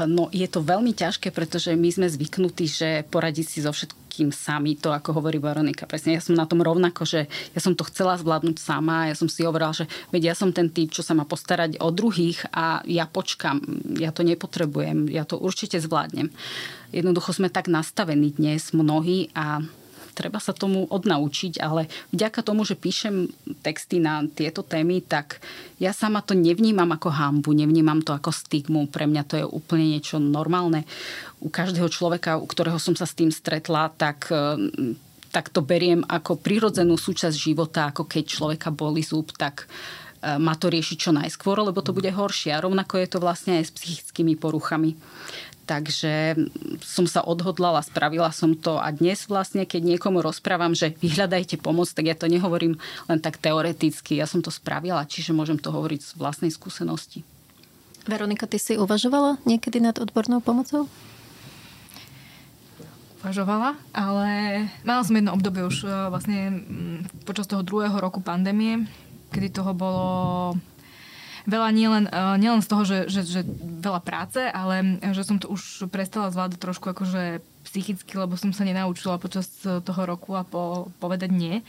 [0.10, 4.74] No je to veľmi ťažké, pretože my sme zvyknutí, že poradiť si so všetkým sami,
[4.74, 5.86] to ako hovorí Veronika.
[5.86, 9.30] Presne, ja som na tom rovnako, že ja som to chcela zvládnuť sama, ja som
[9.30, 12.82] si hovorila, že veď ja som ten typ, čo sa má postarať o druhých a
[12.90, 13.62] ja počkam,
[14.02, 16.34] ja to nepotrebujem, ja to určite zvládnem.
[16.90, 19.62] Jednoducho sme tak nastavení dnes mnohí a
[20.16, 23.28] treba sa tomu odnaučiť, ale vďaka tomu, že píšem
[23.60, 25.44] texty na tieto témy, tak
[25.76, 28.88] ja sama to nevnímam ako hambu, nevnímam to ako stigmu.
[28.88, 30.88] Pre mňa to je úplne niečo normálne.
[31.44, 34.96] U každého človeka, u ktorého som sa s tým stretla, tak e,
[35.36, 40.56] tak to beriem ako prirodzenú súčasť života, ako keď človeka boli zub, tak e, má
[40.56, 42.56] to riešiť čo najskôr, lebo to bude horšie.
[42.56, 44.96] A rovnako je to vlastne aj s psychickými poruchami.
[45.66, 46.38] Takže
[46.86, 51.90] som sa odhodlala, spravila som to a dnes vlastne, keď niekomu rozprávam, že vyhľadajte pomoc,
[51.90, 52.78] tak ja to nehovorím
[53.10, 57.26] len tak teoreticky, ja som to spravila, čiže môžem to hovoriť z vlastnej skúsenosti.
[58.06, 60.86] Veronika, ty si uvažovala niekedy nad odbornou pomocou?
[63.26, 64.30] Uvažovala, ale
[64.86, 66.62] mala som jedno obdobie už e, vlastne
[67.26, 68.86] počas toho druhého roku pandémie,
[69.34, 70.06] kedy toho bolo
[71.46, 73.42] veľa nielen, uh, nielen z toho, že, že, že
[73.82, 78.66] veľa práce, ale že som to už prestala zvládať trošku akože psychicky, lebo som sa
[78.66, 81.66] nenaučila počas toho roku a po, povedať nie.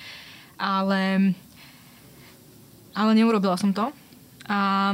[0.56, 1.32] Ale,
[2.96, 3.92] ale neurobila som to.
[4.48, 4.92] A,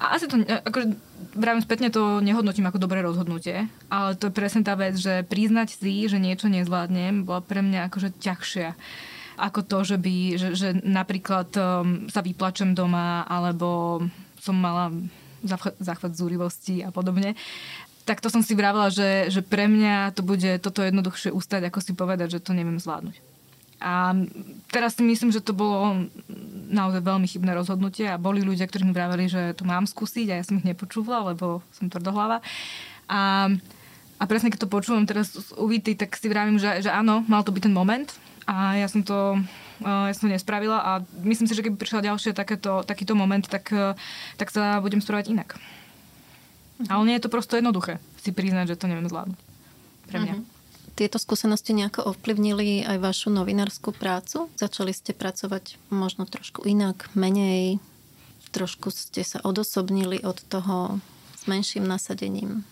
[0.00, 0.98] a asi to, akože
[1.34, 5.78] vravím spätne, to nehodnotím ako dobré rozhodnutie, ale to je presne tá vec, že priznať
[5.78, 8.74] si, že niečo nezvládnem, bola pre mňa akože ťažšia
[9.38, 14.02] ako to, že, by, že, že napríklad um, sa vyplačem doma, alebo
[14.42, 14.90] som mala
[15.78, 17.38] záchvat zúrivosti a podobne
[18.08, 21.84] tak to som si vravela, že, že pre mňa to bude toto jednoduchšie ustať, ako
[21.84, 23.20] si povedať, že to neviem zvládnuť.
[23.84, 24.16] A
[24.72, 26.08] teraz si myslím, že to bolo
[26.72, 30.38] naozaj veľmi chybné rozhodnutie a boli ľudia, ktorí mi vraveli, že to mám skúsiť a
[30.40, 32.40] ja som ich nepočúvala, lebo som tvrdohlava.
[33.12, 33.52] A,
[34.18, 37.44] a presne keď to počúvam teraz u Vity, tak si vravím, že, že áno, mal
[37.44, 38.08] to byť ten moment
[38.48, 39.36] a ja som to,
[39.84, 43.68] ja som to nespravila a myslím si, že keby prišla ďalšie takéto, takýto moment, tak,
[44.40, 45.60] tak sa budem správať inak.
[45.60, 46.88] Mm-hmm.
[46.88, 49.38] Ale nie je to prosto jednoduché si priznať, že to neviem zvládnuť.
[50.08, 50.34] Pre mňa.
[50.40, 50.56] Mm-hmm.
[50.96, 54.50] Tieto skúsenosti nejako ovplyvnili aj vašu novinárskú prácu?
[54.56, 57.78] Začali ste pracovať možno trošku inak, menej?
[58.50, 60.98] Trošku ste sa odosobnili od toho
[61.36, 62.64] s menším nasadením?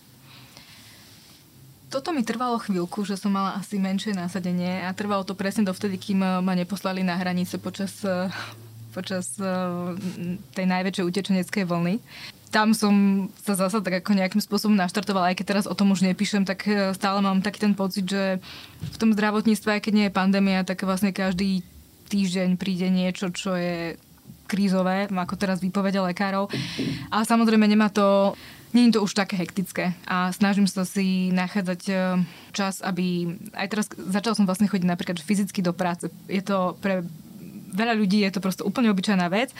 [1.86, 5.96] Toto mi trvalo chvíľku, že som mala asi menšie nasadenie a trvalo to presne dovtedy,
[5.96, 8.02] kým ma neposlali na hranice počas
[8.96, 9.36] počas
[10.56, 12.00] tej najväčšej utečeneckej vlny
[12.56, 16.06] tam som sa zase tak ako nejakým spôsobom naštartovala, aj keď teraz o tom už
[16.06, 18.40] nepíšem, tak stále mám taký ten pocit, že
[18.80, 21.60] v tom zdravotníctve, aj keď nie je pandémia, tak vlastne každý
[22.08, 24.00] týždeň príde niečo, čo je
[24.46, 26.46] krízové, ako teraz výpovede lekárov.
[27.10, 28.38] A samozrejme nemá to,
[28.84, 31.94] je to už také hektické a snažím sa si nachádzať e,
[32.52, 36.12] čas, aby, aj teraz začal som vlastne chodiť napríklad fyzicky do práce.
[36.28, 37.00] Je to pre
[37.70, 39.50] veľa ľudí je to proste úplne obyčajná vec.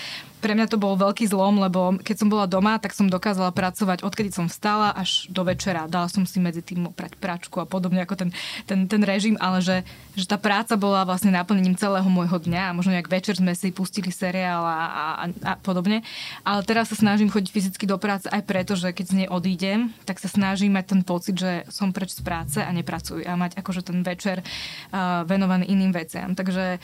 [0.40, 4.07] Pre mňa to bol veľký zlom, lebo keď som bola doma, tak som dokázala pracovať
[4.07, 5.90] odkedy som vstala až do večera.
[5.90, 8.31] Dala som si medzi tým prať pračku a podobne ako ten,
[8.69, 9.83] ten, ten režim, ale že,
[10.14, 13.75] že tá práca bola vlastne naplnením celého môjho dňa a možno nejak večer sme si
[13.75, 16.07] pustili seriál a, a, a podobne.
[16.47, 19.90] Ale teraz sa snažím chodiť fyzicky do práce aj preto, že keď z nej odídem,
[20.07, 23.59] tak sa snažím mať ten pocit, že som preč z práce a nepracuj a mať
[23.59, 26.37] akože ten večer uh, venovaný iným veciam.
[26.37, 26.79] Takže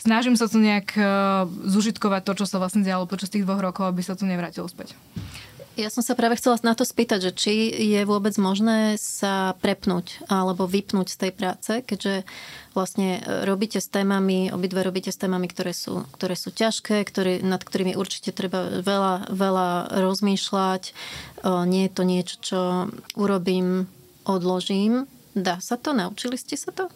[0.00, 3.86] snažím sa tu nejak uh, zužitkovať to, čo sa vlastne dialo počas tých dvoch rokov,
[3.86, 4.96] aby sa tu nevrátilo späť.
[5.78, 10.20] Ja som sa práve chcela na to spýtať, že či je vôbec možné sa prepnúť
[10.28, 12.28] alebo vypnúť z tej práce, keďže
[12.76, 17.40] vlastne e, robíte s témami, obidve robíte s témami, ktoré sú, ktoré sú ťažké, ktoré,
[17.40, 19.68] nad ktorými určite treba veľa, veľa
[20.04, 20.82] rozmýšľať.
[20.84, 20.92] E,
[21.64, 22.60] nie je to niečo, čo
[23.16, 23.88] urobím,
[24.28, 25.08] odložím.
[25.32, 25.96] Dá sa to?
[25.96, 26.92] Naučili ste sa to?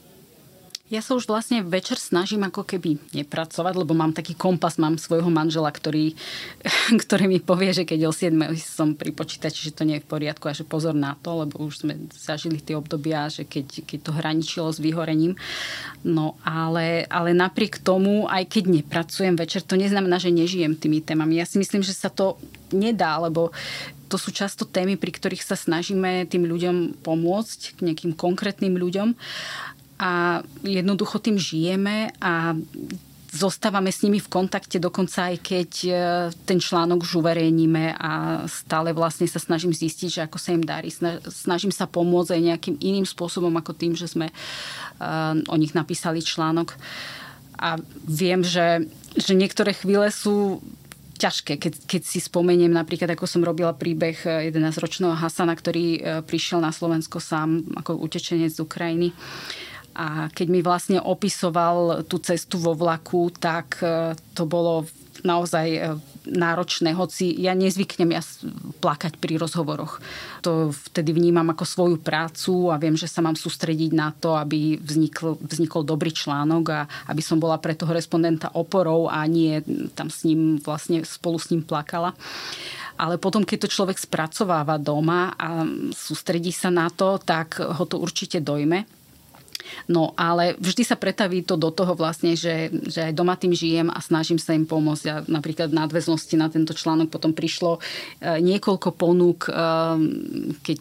[0.93, 5.33] Ja sa už vlastne večer snažím ako keby nepracovať, lebo mám taký kompas, mám svojho
[5.33, 6.13] manžela, ktorý,
[7.09, 10.11] ktorý mi povie, že keď o 7 som pri počítači, že to nie je v
[10.13, 13.99] poriadku a že pozor na to, lebo už sme zažili tie obdobia, že keď, keď
[14.05, 15.41] to hraničilo s vyhorením.
[16.05, 21.41] No ale, ale napriek tomu, aj keď nepracujem večer, to neznamená, že nežijem tými témami.
[21.41, 22.37] Ja si myslím, že sa to
[22.77, 23.57] nedá, lebo
[24.13, 29.17] to sú často témy, pri ktorých sa snažíme tým ľuďom pomôcť, k nejakým konkrétnym ľuďom
[29.99, 32.59] a jednoducho tým žijeme a
[33.35, 35.93] zostávame s nimi v kontakte, dokonca aj keď e,
[36.47, 38.11] ten článok už uverejníme a
[38.47, 40.95] stále vlastne sa snažím zistiť, že ako sa im darí.
[41.27, 44.35] Snažím sa pomôcť aj nejakým iným spôsobom ako tým, že sme e,
[45.51, 46.79] o nich napísali článok.
[47.59, 47.75] A
[48.07, 48.87] viem, že,
[49.19, 50.63] že niektoré chvíle sú
[51.19, 56.63] ťažké, keď, keď si spomeniem napríklad, ako som robila príbeh 11-ročného e, Hasana, ktorý prišiel
[56.63, 59.11] na Slovensko sám ako utečenec z Ukrajiny
[59.95, 64.83] a keď mi vlastne opisoval tú cestu vo vlaku, tak e, to bolo
[65.23, 65.81] naozaj e,
[66.27, 68.23] náročné, hoci ja nezvyknem ja
[68.83, 70.03] plakať pri rozhovoroch.
[70.43, 74.81] To vtedy vnímam ako svoju prácu a viem, že sa mám sústrediť na to, aby
[74.83, 79.63] vznikl, vznikol dobrý článok a aby som bola pre toho respondenta oporou a nie
[79.95, 82.17] tam s ním vlastne spolu s ním plakala.
[82.95, 87.99] Ale potom, keď to človek spracováva doma a sústredí sa na to, tak ho to
[87.99, 88.87] určite dojme
[89.89, 93.89] No ale vždy sa pretaví to do toho vlastne, že, že aj doma tým žijem
[93.91, 95.05] a snažím sa im pomôcť.
[95.11, 99.53] A napríklad v nadväznosti na tento článok potom prišlo e, niekoľko ponúk, e,
[100.63, 100.79] keď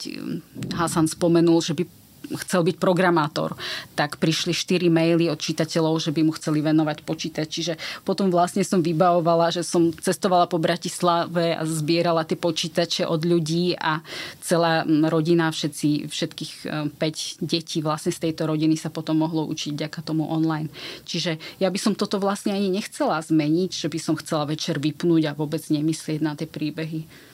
[0.76, 2.03] Hasan spomenul, že by
[2.44, 3.54] chcel byť programátor,
[3.94, 7.48] tak prišli 4 maily od čitateľov, že by mu chceli venovať počítač.
[7.52, 7.74] Čiže
[8.08, 13.76] potom vlastne som vybavovala, že som cestovala po Bratislave a zbierala tie počítače od ľudí
[13.76, 14.00] a
[14.40, 16.54] celá rodina, všetci, všetkých
[16.96, 20.72] 5 e, detí vlastne z tejto rodiny sa potom mohlo učiť ďaká tomu online.
[21.04, 25.32] Čiže ja by som toto vlastne ani nechcela zmeniť, že by som chcela večer vypnúť
[25.32, 27.33] a vôbec nemyslieť na tie príbehy.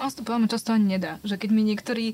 [0.00, 1.20] Ono to podľa často ani nedá.
[1.20, 2.06] Že keď mi niektorí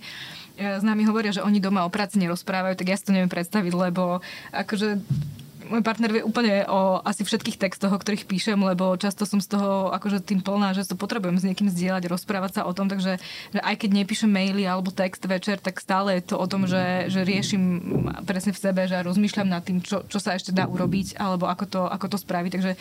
[0.58, 3.30] s e, nami hovoria, že oni doma o práci nerozprávajú, tak ja si to neviem
[3.30, 4.18] predstaviť, lebo
[4.50, 4.98] akože
[5.70, 9.58] môj partner vie úplne o asi všetkých textoch, o ktorých píšem, lebo často som z
[9.58, 13.18] toho akože tým plná, že to potrebujem s niekým zdieľať, rozprávať sa o tom, takže
[13.52, 17.10] že aj keď nepíšem maily alebo text večer, tak stále je to o tom, že,
[17.10, 17.62] že riešim
[18.24, 21.64] presne v sebe, že rozmýšľam nad tým, čo, čo sa ešte dá urobiť alebo ako
[21.66, 22.50] to, ako to spraviť.
[22.56, 22.72] Takže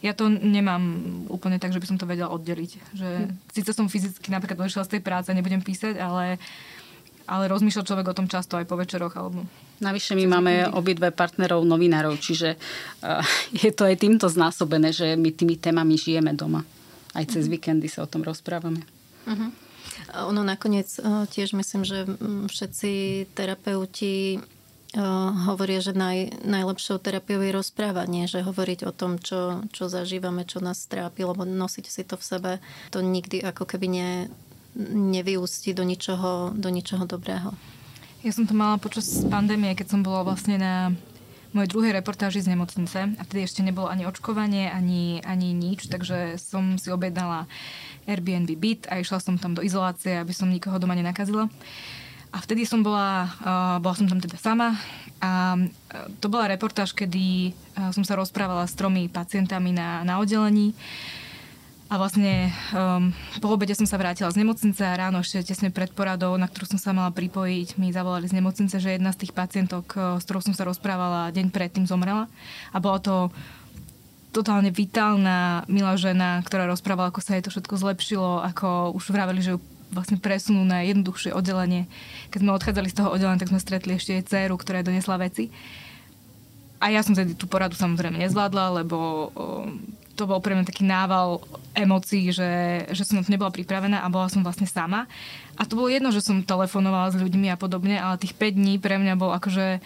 [0.00, 0.82] ja to nemám
[1.28, 2.70] úplne tak, že by som to vedela oddeliť.
[2.96, 3.08] Že.
[3.52, 6.40] Síce som fyzicky napríklad odišla z tej práce, nebudem písať, ale
[7.30, 9.14] ale rozmýšľa človek o tom často aj po večeroch.
[9.14, 9.46] Alebo...
[9.80, 13.24] Navyše my máme obidve partnerov novinárov, čiže uh,
[13.56, 16.68] je to aj týmto znásobené, že my tými témami žijeme doma.
[17.16, 17.56] Aj cez uh-huh.
[17.56, 18.84] víkendy sa o tom rozprávame.
[19.24, 19.50] Uh-huh.
[20.28, 22.04] Ono nakoniec uh, tiež myslím, že
[22.48, 22.90] všetci
[23.32, 24.38] terapeuti
[25.46, 30.58] hovoria, že naj, najlepšou terapiou je rozprávanie, že hovoriť o tom, čo, čo zažívame, čo
[30.58, 32.52] nás trápi, lebo nosiť si to v sebe,
[32.90, 34.10] to nikdy ako keby nie,
[34.90, 37.54] nevyústi do ničoho, do ničoho dobrého.
[38.20, 40.92] Ja som to mala počas pandémie, keď som bola vlastne na
[41.56, 46.36] mojej druhej reportáži z nemocnice a vtedy ešte nebolo ani očkovanie, ani, ani nič, takže
[46.36, 47.48] som si objednala
[48.04, 51.48] Airbnb byt a išla som tam do izolácie, aby som nikoho doma nenakazila.
[52.28, 54.76] A vtedy som bola, uh, bola som tam teda sama
[55.24, 60.20] a uh, to bola reportáž, kedy uh, som sa rozprávala s tromi pacientami na, na
[60.20, 60.76] oddelení.
[61.90, 63.10] A vlastne um,
[63.42, 66.70] po obede som sa vrátila z nemocnice a ráno ešte tesne pred poradou, na ktorú
[66.70, 70.24] som sa mala pripojiť, mi zavolali z nemocnice, že jedna z tých pacientok, uh, s
[70.24, 72.30] ktorou som sa rozprávala deň predtým, zomrela.
[72.70, 73.34] A bola to
[74.30, 79.42] totálne vitálna, milá žena, ktorá rozprávala, ako sa jej to všetko zlepšilo, ako už vraveli,
[79.42, 79.60] že ju
[79.90, 81.90] vlastne presunú na jednoduchšie oddelenie.
[82.30, 85.50] Keď sme odchádzali z toho oddelenia, tak sme stretli ešte jej dceru, ktorá donesla veci.
[86.78, 89.82] A ja som tedy tú poradu samozrejme nezvládla, lebo um,
[90.20, 91.40] to bol pre mňa taký nával
[91.72, 95.08] emócií, že, že som na to nebola pripravená a bola som vlastne sama.
[95.56, 98.76] A to bolo jedno, že som telefonovala s ľuďmi a podobne, ale tých 5 dní
[98.76, 99.80] pre mňa bol akože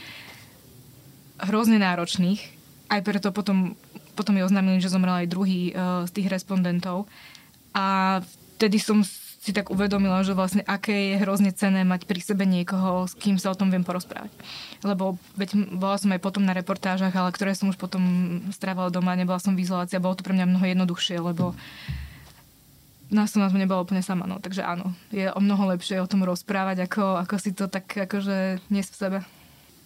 [1.46, 2.42] hrozne náročných.
[2.90, 3.78] Aj preto potom,
[4.18, 7.06] potom mi oznámili, že zomrel aj druhý uh, z tých respondentov.
[7.70, 8.18] A
[8.58, 9.06] vtedy som
[9.44, 13.36] si tak uvedomila, že vlastne aké je hrozne cené mať pri sebe niekoho, s kým
[13.36, 14.32] sa o tom viem porozprávať.
[14.80, 18.00] Lebo veď bola som aj potom na reportážach, ale ktoré som už potom
[18.56, 21.52] strávala doma, nebola som v izolácii bolo to pre mňa mnoho jednoduchšie, lebo
[23.12, 24.24] nás som na to nebola úplne sama.
[24.24, 24.40] No.
[24.40, 28.64] Takže áno, je o mnoho lepšie o tom rozprávať, ako, ako si to tak akože
[28.72, 29.18] niesť v sebe.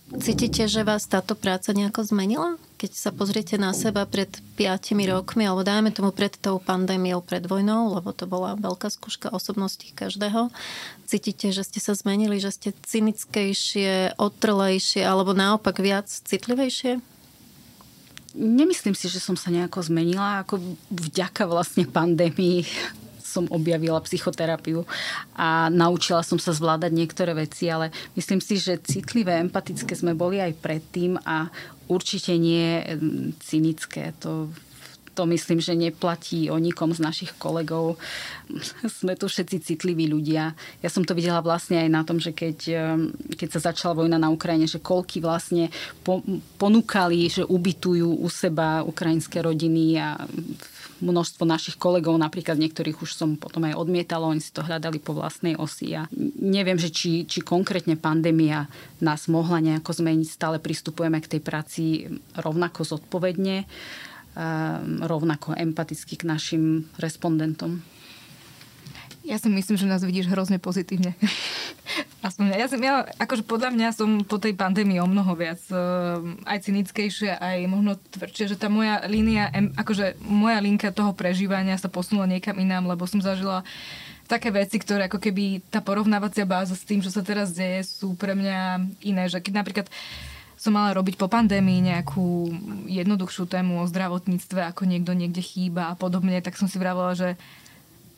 [0.09, 2.57] Cítite, že vás táto práca nejako zmenila?
[2.81, 7.45] Keď sa pozriete na seba pred 5 rokmi, alebo dajme tomu pred tou pandémiou, pred
[7.45, 10.49] vojnou, lebo to bola veľká skúška osobnosti každého,
[11.05, 17.05] cítite, že ste sa zmenili, že ste cynickejšie, otrlejšie, alebo naopak viac citlivejšie?
[18.33, 20.57] Nemyslím si, že som sa nejako zmenila, ako
[20.89, 22.65] vďaka vlastne pandémii
[23.29, 24.89] som objavila psychoterapiu
[25.37, 30.41] a naučila som sa zvládať niektoré veci, ale myslím si, že citlivé, empatické sme boli
[30.41, 31.53] aj predtým a
[31.93, 32.81] určite nie
[33.45, 34.16] cynické.
[34.24, 34.49] To
[35.18, 37.99] to myslím, že neplatí o nikom z našich kolegov.
[39.03, 40.55] Sme tu všetci citliví ľudia.
[40.79, 42.59] Ja som to videla vlastne aj na tom, že keď,
[43.35, 45.74] keď sa začala vojna na Ukrajine, že koľky vlastne
[46.55, 50.22] ponúkali, že ubytujú u seba ukrajinské rodiny a
[51.01, 55.15] množstvo našich kolegov, napríklad niektorých už som potom aj odmietala, oni si to hľadali po
[55.15, 56.07] vlastnej osi a
[56.39, 58.67] neviem, že či, či konkrétne pandémia
[59.03, 61.83] nás mohla nejako zmeniť, stále pristupujeme k tej práci
[62.39, 63.67] rovnako zodpovedne,
[65.03, 67.83] rovnako empaticky k našim respondentom.
[69.29, 71.12] Ja si myslím, že nás vidíš hrozne pozitívne.
[72.26, 76.24] Aspoň ja, som, ja, akože podľa mňa som po tej pandémii o mnoho viac uh,
[76.49, 81.93] aj cynickejšie, aj možno tvrdšie, že tá moja línia, akože moja linka toho prežívania sa
[81.93, 83.68] posunula niekam inám, lebo som zažila
[84.24, 88.16] také veci, ktoré ako keby tá porovnávacia báza s tým, čo sa teraz deje, sú
[88.16, 89.29] pre mňa iné.
[89.29, 89.87] Že keď napríklad
[90.57, 92.51] som mala robiť po pandémii nejakú
[92.89, 97.39] jednoduchšiu tému o zdravotníctve, ako niekto niekde chýba a podobne, tak som si vravila, že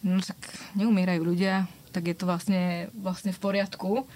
[0.05, 0.38] no tak
[0.76, 4.07] neumierajú ľudia, tak je to vlastne, vlastne v poriadku.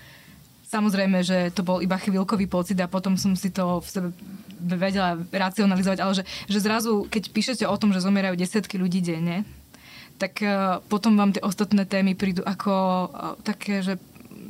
[0.64, 4.08] Samozrejme, že to bol iba chvíľkový pocit a potom som si to v sebe
[4.64, 9.44] vedela racionalizovať, ale že, že zrazu, keď píšete o tom, že zomierajú desiatky ľudí denne,
[10.16, 14.00] tak uh, potom vám tie ostatné témy prídu ako uh, také, že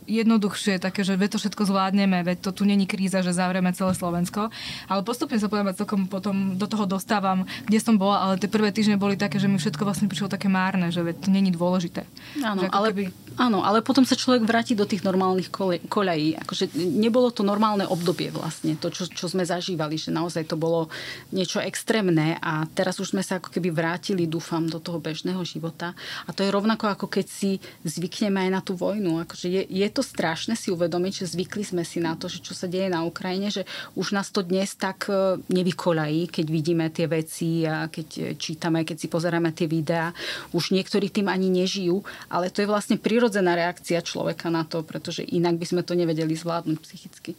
[0.05, 3.97] jednoduchšie, také, že veď to všetko zvládneme, veď to tu není kríza, že zavrieme celé
[3.97, 4.53] Slovensko.
[4.89, 8.71] Ale postupne sa poviem, celkom potom do toho dostávam, kde som bola, ale tie prvé
[8.71, 12.05] týždne boli také, že mi všetko vlastne prišlo také márne, že veď to není dôležité.
[12.45, 13.05] Áno, ale, keby...
[13.37, 15.51] áno, ale potom sa človek vráti do tých normálnych
[15.89, 16.41] koľají.
[16.43, 20.89] Akože nebolo to normálne obdobie vlastne, to, čo, čo sme zažívali, že naozaj to bolo
[21.35, 25.93] niečo extrémne a teraz už sme sa ako keby vrátili, dúfam, do toho bežného života.
[26.27, 29.23] A to je rovnako ako keď si zvykneme aj na tú vojnu.
[29.27, 32.55] Akože je, je to strašné si uvedomiť, že zvykli sme si na to, že čo
[32.55, 33.67] sa deje na Ukrajine, že
[33.99, 38.97] už nás to dnes tak e, nevykolají, keď vidíme tie veci a keď čítame, keď
[38.97, 40.15] si pozeráme tie videá.
[40.55, 45.25] Už niektorí tým ani nežijú, ale to je vlastne prirodzená reakcia človeka na to, pretože
[45.25, 47.33] inak by sme to nevedeli zvládnuť psychicky.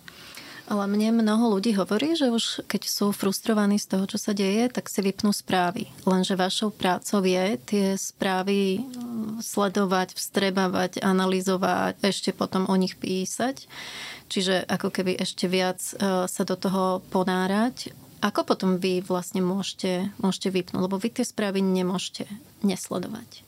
[0.65, 4.65] Ale mne mnoho ľudí hovorí, že už keď sú frustrovaní z toho, čo sa deje,
[4.73, 5.93] tak si vypnú správy.
[6.09, 13.69] Lenže vašou prácou je tie správy mm, sledovať, vstrebávať, analyzovať, ešte potom o nich písať.
[14.25, 17.93] Čiže ako keby ešte viac e, sa do toho ponárať.
[18.25, 20.81] Ako potom vy vlastne môžete, môžete vypnúť?
[20.81, 22.25] Lebo vy tie správy nemôžete
[22.65, 23.44] nesledovať.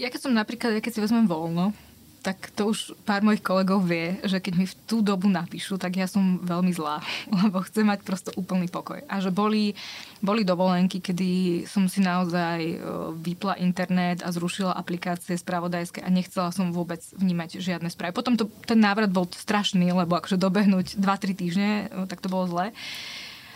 [0.00, 1.76] Ja keď som napríklad, ja keď si vezmem voľno,
[2.20, 5.96] tak to už pár mojich kolegov vie, že keď mi v tú dobu napíšu, tak
[5.96, 7.00] ja som veľmi zlá,
[7.44, 9.00] lebo chcem mať prosto úplný pokoj.
[9.08, 9.76] A že boli,
[10.20, 12.76] boli dovolenky, kedy som si naozaj e,
[13.20, 18.16] vypla internet a zrušila aplikácie spravodajské a nechcela som vôbec vnímať žiadne správy.
[18.16, 22.48] Potom to, ten návrat bol strašný, lebo akože dobehnúť 2-3 týždne, e, tak to bolo
[22.48, 22.72] zle.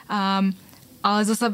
[0.09, 0.53] Um,
[1.05, 1.53] ale zasa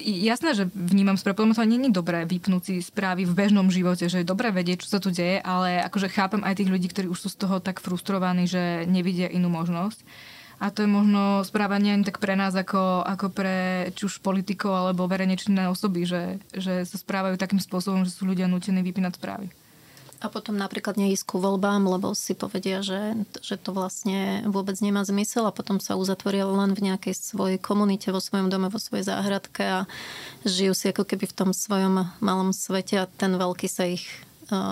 [0.00, 4.22] jasné, že vnímam správy, podľa to nie dobré vypnúť si správy v bežnom živote, že
[4.22, 7.26] je dobré vedieť, čo sa tu deje, ale akože chápem aj tých ľudí, ktorí už
[7.26, 10.00] sú z toho tak frustrovaní, že nevidia inú možnosť.
[10.62, 14.70] A to je možno správanie ani tak pre nás, ako, ako pre či už politikov
[14.70, 15.34] alebo verejne
[15.66, 19.50] osoby, že, že sa správajú takým spôsobom, že sú ľudia nutení vypínať správy.
[20.22, 25.02] A potom napríklad neísť ku voľbám, lebo si povedia, že, že to vlastne vôbec nemá
[25.02, 29.10] zmysel a potom sa uzatvoria len v nejakej svojej komunite, vo svojom dome, vo svojej
[29.10, 29.80] záhradke a
[30.46, 34.06] žijú si ako keby v tom svojom malom svete a ten veľký sa ich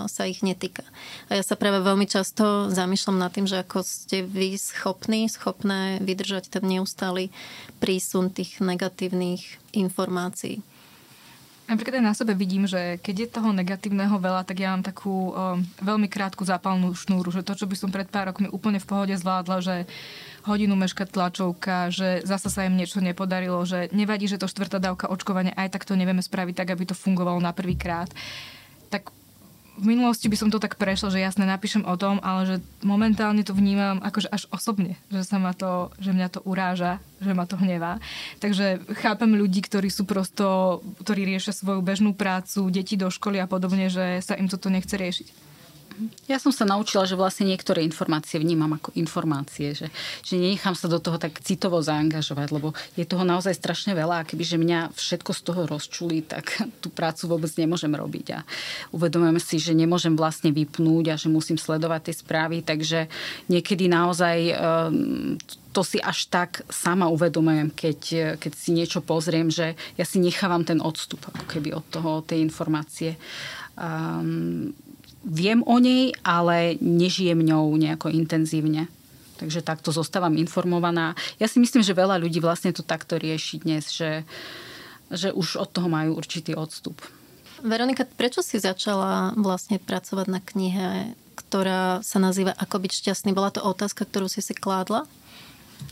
[0.07, 0.85] sa ich netýka.
[1.33, 5.97] A ja sa práve veľmi často zamýšľam nad tým, že ako ste vy schopní, schopné
[6.05, 7.33] vydržať ten neustály
[7.81, 10.61] prísun tých negatívnych informácií.
[11.71, 15.31] Napríklad aj na sebe vidím, že keď je toho negatívneho veľa, tak ja mám takú
[15.31, 18.91] um, veľmi krátku zápalnú šnúru, že to, čo by som pred pár rokmi úplne v
[18.91, 19.77] pohode zvládla, že
[20.43, 25.07] hodinu meška tlačovka, že zasa sa im niečo nepodarilo, že nevadí, že to štvrtá dávka
[25.07, 28.11] očkovania, aj tak to nevieme spraviť tak, aby to fungovalo na prvý krát.
[28.91, 29.15] Tak
[29.81, 33.41] v minulosti by som to tak prešla, že jasne napíšem o tom, ale že momentálne
[33.41, 37.49] to vnímam akože až osobne, že sa ma to, že mňa to uráža, že ma
[37.49, 37.97] to hnevá.
[38.45, 43.49] Takže chápem ľudí, ktorí sú prosto, ktorí riešia svoju bežnú prácu, deti do školy a
[43.49, 45.50] podobne, že sa im toto nechce riešiť.
[46.29, 49.89] Ja som sa naučila, že vlastne niektoré informácie vnímam ako informácie, že,
[50.25, 54.27] že nenechám sa do toho tak citovo zaangažovať, lebo je toho naozaj strašne veľa a
[54.29, 58.41] kebyže mňa všetko z toho rozčulí, tak tú prácu vôbec nemôžem robiť a
[58.95, 63.11] uvedomujem si, že nemôžem vlastne vypnúť a že musím sledovať tie správy, takže
[63.53, 65.37] niekedy naozaj ehm,
[65.71, 68.01] to si až tak sama uvedomujem, keď,
[68.43, 72.43] keď si niečo pozriem, že ja si nechávam ten odstup ako keby od toho, tej
[72.43, 73.15] informácie.
[73.79, 74.75] Um,
[75.25, 78.89] viem o nej, ale nežijem ňou nejako intenzívne.
[79.41, 81.17] Takže takto zostávam informovaná.
[81.41, 84.29] Ja si myslím, že veľa ľudí vlastne to takto rieši dnes, že,
[85.09, 87.01] že už od toho majú určitý odstup.
[87.61, 93.33] Veronika, prečo si začala vlastne pracovať na knihe, ktorá sa nazýva Ako byť šťastný?
[93.33, 95.09] Bola to otázka, ktorú si si kládla?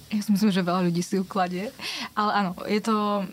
[0.08, 1.68] Ja si myslím, že veľa ľudí si ju kladie.
[2.16, 3.28] Ale áno, je to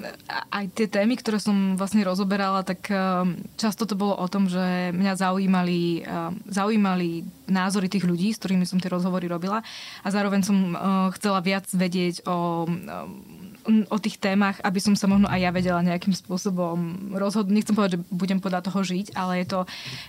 [0.51, 4.91] aj tie témy, ktoré som vlastne rozoberala, tak um, často to bolo o tom, že
[4.91, 9.64] mňa zaujímali, um, zaujímali názory tých ľudí, s ktorými som tie rozhovory robila
[10.03, 12.68] a zároveň som uh, chcela viac vedieť o
[13.66, 17.53] o tých témach, aby som sa možno aj ja vedela nejakým spôsobom rozhodnúť.
[17.53, 19.59] Nechcem povedať, že budem podľa toho žiť, ale je to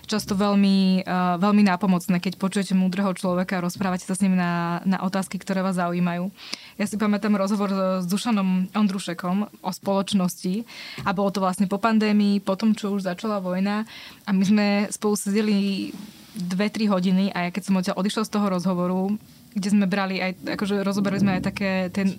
[0.05, 4.81] často veľmi, uh, veľmi nápomocné, keď počujete múdreho človeka a rozprávate sa s ním na,
[4.85, 6.29] na otázky, ktoré vás zaujímajú.
[6.77, 10.61] Ja si pamätám rozhovor s Dušanom Ondrušekom o spoločnosti
[11.01, 13.89] a bolo to vlastne po pandémii, po tom, čo už začala vojna
[14.25, 15.89] a my sme spolu sedeli
[16.37, 19.17] dve, tri hodiny a ja keď som odtiaľ odišla z toho rozhovoru,
[19.57, 22.13] kde sme brali aj, akože rozoberali sme aj také ten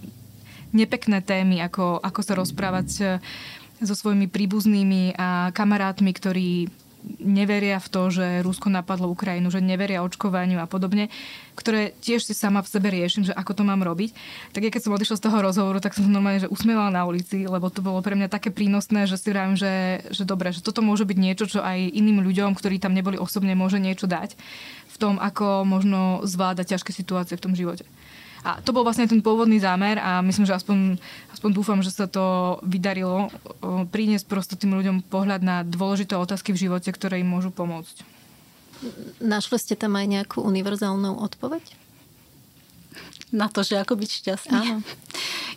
[0.73, 3.09] nepekné témy, ako, ako sa rozprávať eh,
[3.79, 6.67] so svojimi príbuznými a kamarátmi, ktorí
[7.23, 11.09] neveria v to, že Rusko napadlo Ukrajinu, že neveria očkovaniu a podobne,
[11.55, 14.11] ktoré tiež si sama v sebe riešim, že ako to mám robiť.
[14.51, 17.47] Tak ja keď som odišla z toho rozhovoru, tak som normálne že usmievala na ulici,
[17.47, 20.83] lebo to bolo pre mňa také prínosné, že si vravím, že, že dobre, že toto
[20.83, 24.35] môže byť niečo, čo aj iným ľuďom, ktorí tam neboli osobne, môže niečo dať
[24.99, 27.87] tom, ako možno zvládať ťažké situácie v tom živote.
[28.49, 30.97] A to bol vlastne ten pôvodný zámer a myslím, že aspoň,
[31.37, 33.29] aspoň dúfam, že sa to vydarilo
[33.93, 38.01] priniesť prosto tým ľuďom pohľad na dôležité otázky v živote, ktoré im môžu pomôcť.
[39.21, 41.61] Našli ste tam aj nejakú univerzálnu odpoveď?
[43.29, 44.57] Na to, že ako byť šťastný?
[44.57, 44.81] Áno.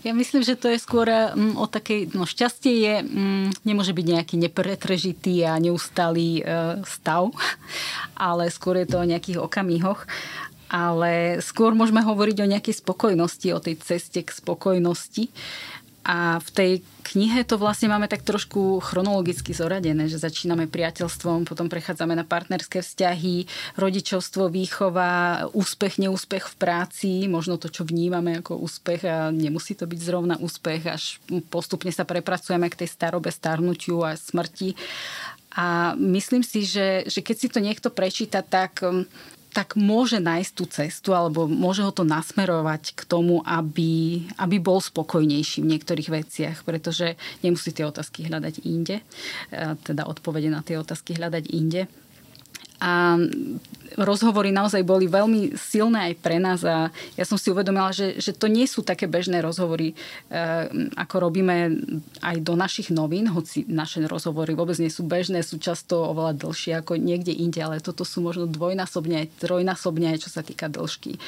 [0.02, 4.06] Ja myslím, že to je skôr mm, o takej, no šťastie je, mm, nemôže byť
[4.10, 7.30] nejaký nepretržitý a neustály e, stav,
[8.18, 10.10] ale skôr je to o nejakých okamihoch
[10.72, 15.28] ale skôr môžeme hovoriť o nejakej spokojnosti, o tej ceste k spokojnosti.
[16.02, 16.72] A v tej
[17.14, 22.82] knihe to vlastne máme tak trošku chronologicky zoradené, že začíname priateľstvom, potom prechádzame na partnerské
[22.82, 23.46] vzťahy,
[23.78, 29.86] rodičovstvo, výchova, úspech, neúspech v práci, možno to, čo vnímame ako úspech a nemusí to
[29.86, 31.22] byť zrovna úspech, až
[31.54, 34.74] postupne sa prepracujeme k tej starobe, starnutiu a smrti.
[35.54, 38.82] A myslím si, že, že keď si to niekto prečíta, tak
[39.52, 44.80] tak môže nájsť tú cestu alebo môže ho to nasmerovať k tomu, aby, aby bol
[44.80, 49.04] spokojnejší v niektorých veciach, pretože nemusí tie otázky hľadať inde, e,
[49.84, 51.92] teda odpovede na tie otázky hľadať inde.
[52.82, 53.16] A
[54.00, 58.32] rozhovory naozaj boli veľmi silné aj pre nás a ja som si uvedomila, že, že
[58.32, 59.96] to nie sú také bežné rozhovory, e,
[60.96, 61.76] ako robíme
[62.24, 66.80] aj do našich novín, hoci naše rozhovory vôbec nie sú bežné, sú často oveľa dlhšie
[66.80, 71.20] ako niekde inde, ale toto sú možno dvojnásobne, trojnásobne aj čo sa týka dĺžky.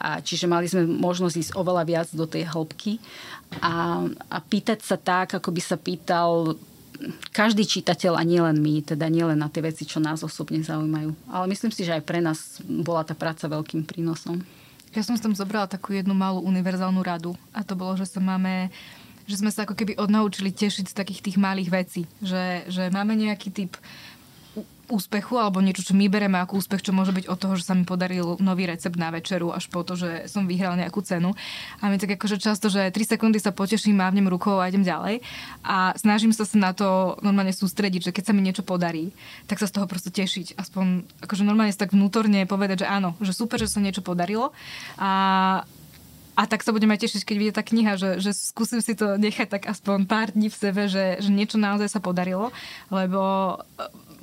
[0.00, 2.98] A čiže mali sme možnosť ísť oveľa viac do tej hĺbky
[3.60, 6.56] a, a pýtať sa tak, ako by sa pýtal
[7.32, 11.14] každý čitateľ a nielen my, teda nielen na tie veci, čo nás osobne zaujímajú.
[11.30, 14.42] Ale myslím si, že aj pre nás bola tá práca veľkým prínosom.
[14.96, 18.72] Ja som tam zobrala takú jednu malú univerzálnu radu a to bolo, že sa máme
[19.26, 22.02] že sme sa ako keby odnaučili tešiť z takých tých malých vecí.
[22.22, 23.74] Že, že máme nejaký typ
[24.88, 27.74] úspechu alebo niečo, čo my bereme ako úspech, čo môže byť od toho, že sa
[27.74, 31.34] mi podaril nový recept na večeru až po to, že som vyhral nejakú cenu.
[31.82, 35.22] A my tak akože často, že 3 sekundy sa poteším, mávnem rukou a idem ďalej.
[35.66, 39.10] A snažím sa sa na to normálne sústrediť, že keď sa mi niečo podarí,
[39.50, 40.56] tak sa z toho proste tešiť.
[40.58, 44.54] Aspoň akože normálne tak vnútorne povedať, že áno, že super, že sa niečo podarilo.
[44.96, 45.62] A,
[46.36, 49.48] a tak sa budeme tešiť, keď vyjde tá kniha, že, že skúsim si to nechať
[49.48, 52.52] tak aspoň pár dní v sebe, že, že niečo naozaj sa podarilo,
[52.92, 53.56] lebo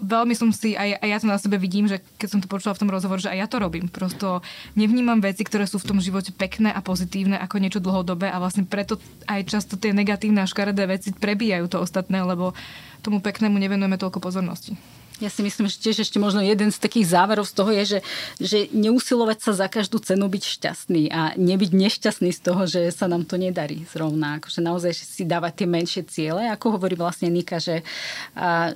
[0.03, 2.75] veľmi som si, aj, aj ja to na sebe vidím, že keď som to počula
[2.75, 3.87] v tom rozhovore, že aj ja to robím.
[3.87, 4.43] Prosto
[4.75, 8.67] nevnímam veci, ktoré sú v tom živote pekné a pozitívne ako niečo dlhodobé a vlastne
[8.67, 12.51] preto aj často tie negatívne a škaredé veci prebíjajú to ostatné, lebo
[12.99, 14.75] tomu peknému nevenujeme toľko pozornosti.
[15.21, 17.99] Ja si myslím, že tiež ešte možno jeden z takých záverov z toho je, že,
[18.41, 23.05] že neusilovať sa za každú cenu byť šťastný a nebyť nešťastný z toho, že sa
[23.05, 24.41] nám to nedarí zrovna.
[24.41, 27.85] Akože naozaj si dávať tie menšie ciele, ako hovorí vlastne Nika, že,
[28.33, 28.73] a,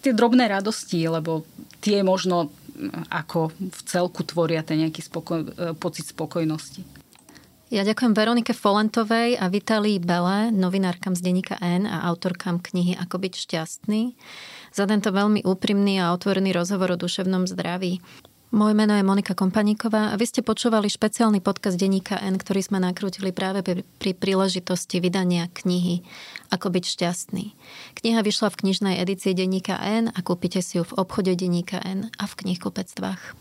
[0.00, 1.44] tie drobné radosti, lebo
[1.84, 2.52] tie možno
[3.12, 6.80] ako v celku tvoria ten nejaký spokoj, e, pocit spokojnosti.
[7.70, 13.22] Ja ďakujem Veronike Folentovej a Vitalii Bele, novinárkam z denníka N a autorkám knihy Ako
[13.22, 14.18] byť šťastný,
[14.74, 18.02] za tento veľmi úprimný a otvorený rozhovor o duševnom zdraví.
[18.50, 22.82] Moje meno je Monika Kompaníková a vy ste počúvali špeciálny podcast Deníka N, ktorý sme
[22.82, 26.02] nakrútili práve pri, príležitosti vydania knihy
[26.50, 27.54] Ako byť šťastný.
[28.02, 32.10] Kniha vyšla v knižnej edícii Deníka N a kúpite si ju v obchode Deníka N
[32.18, 33.39] a v knihkupectvách.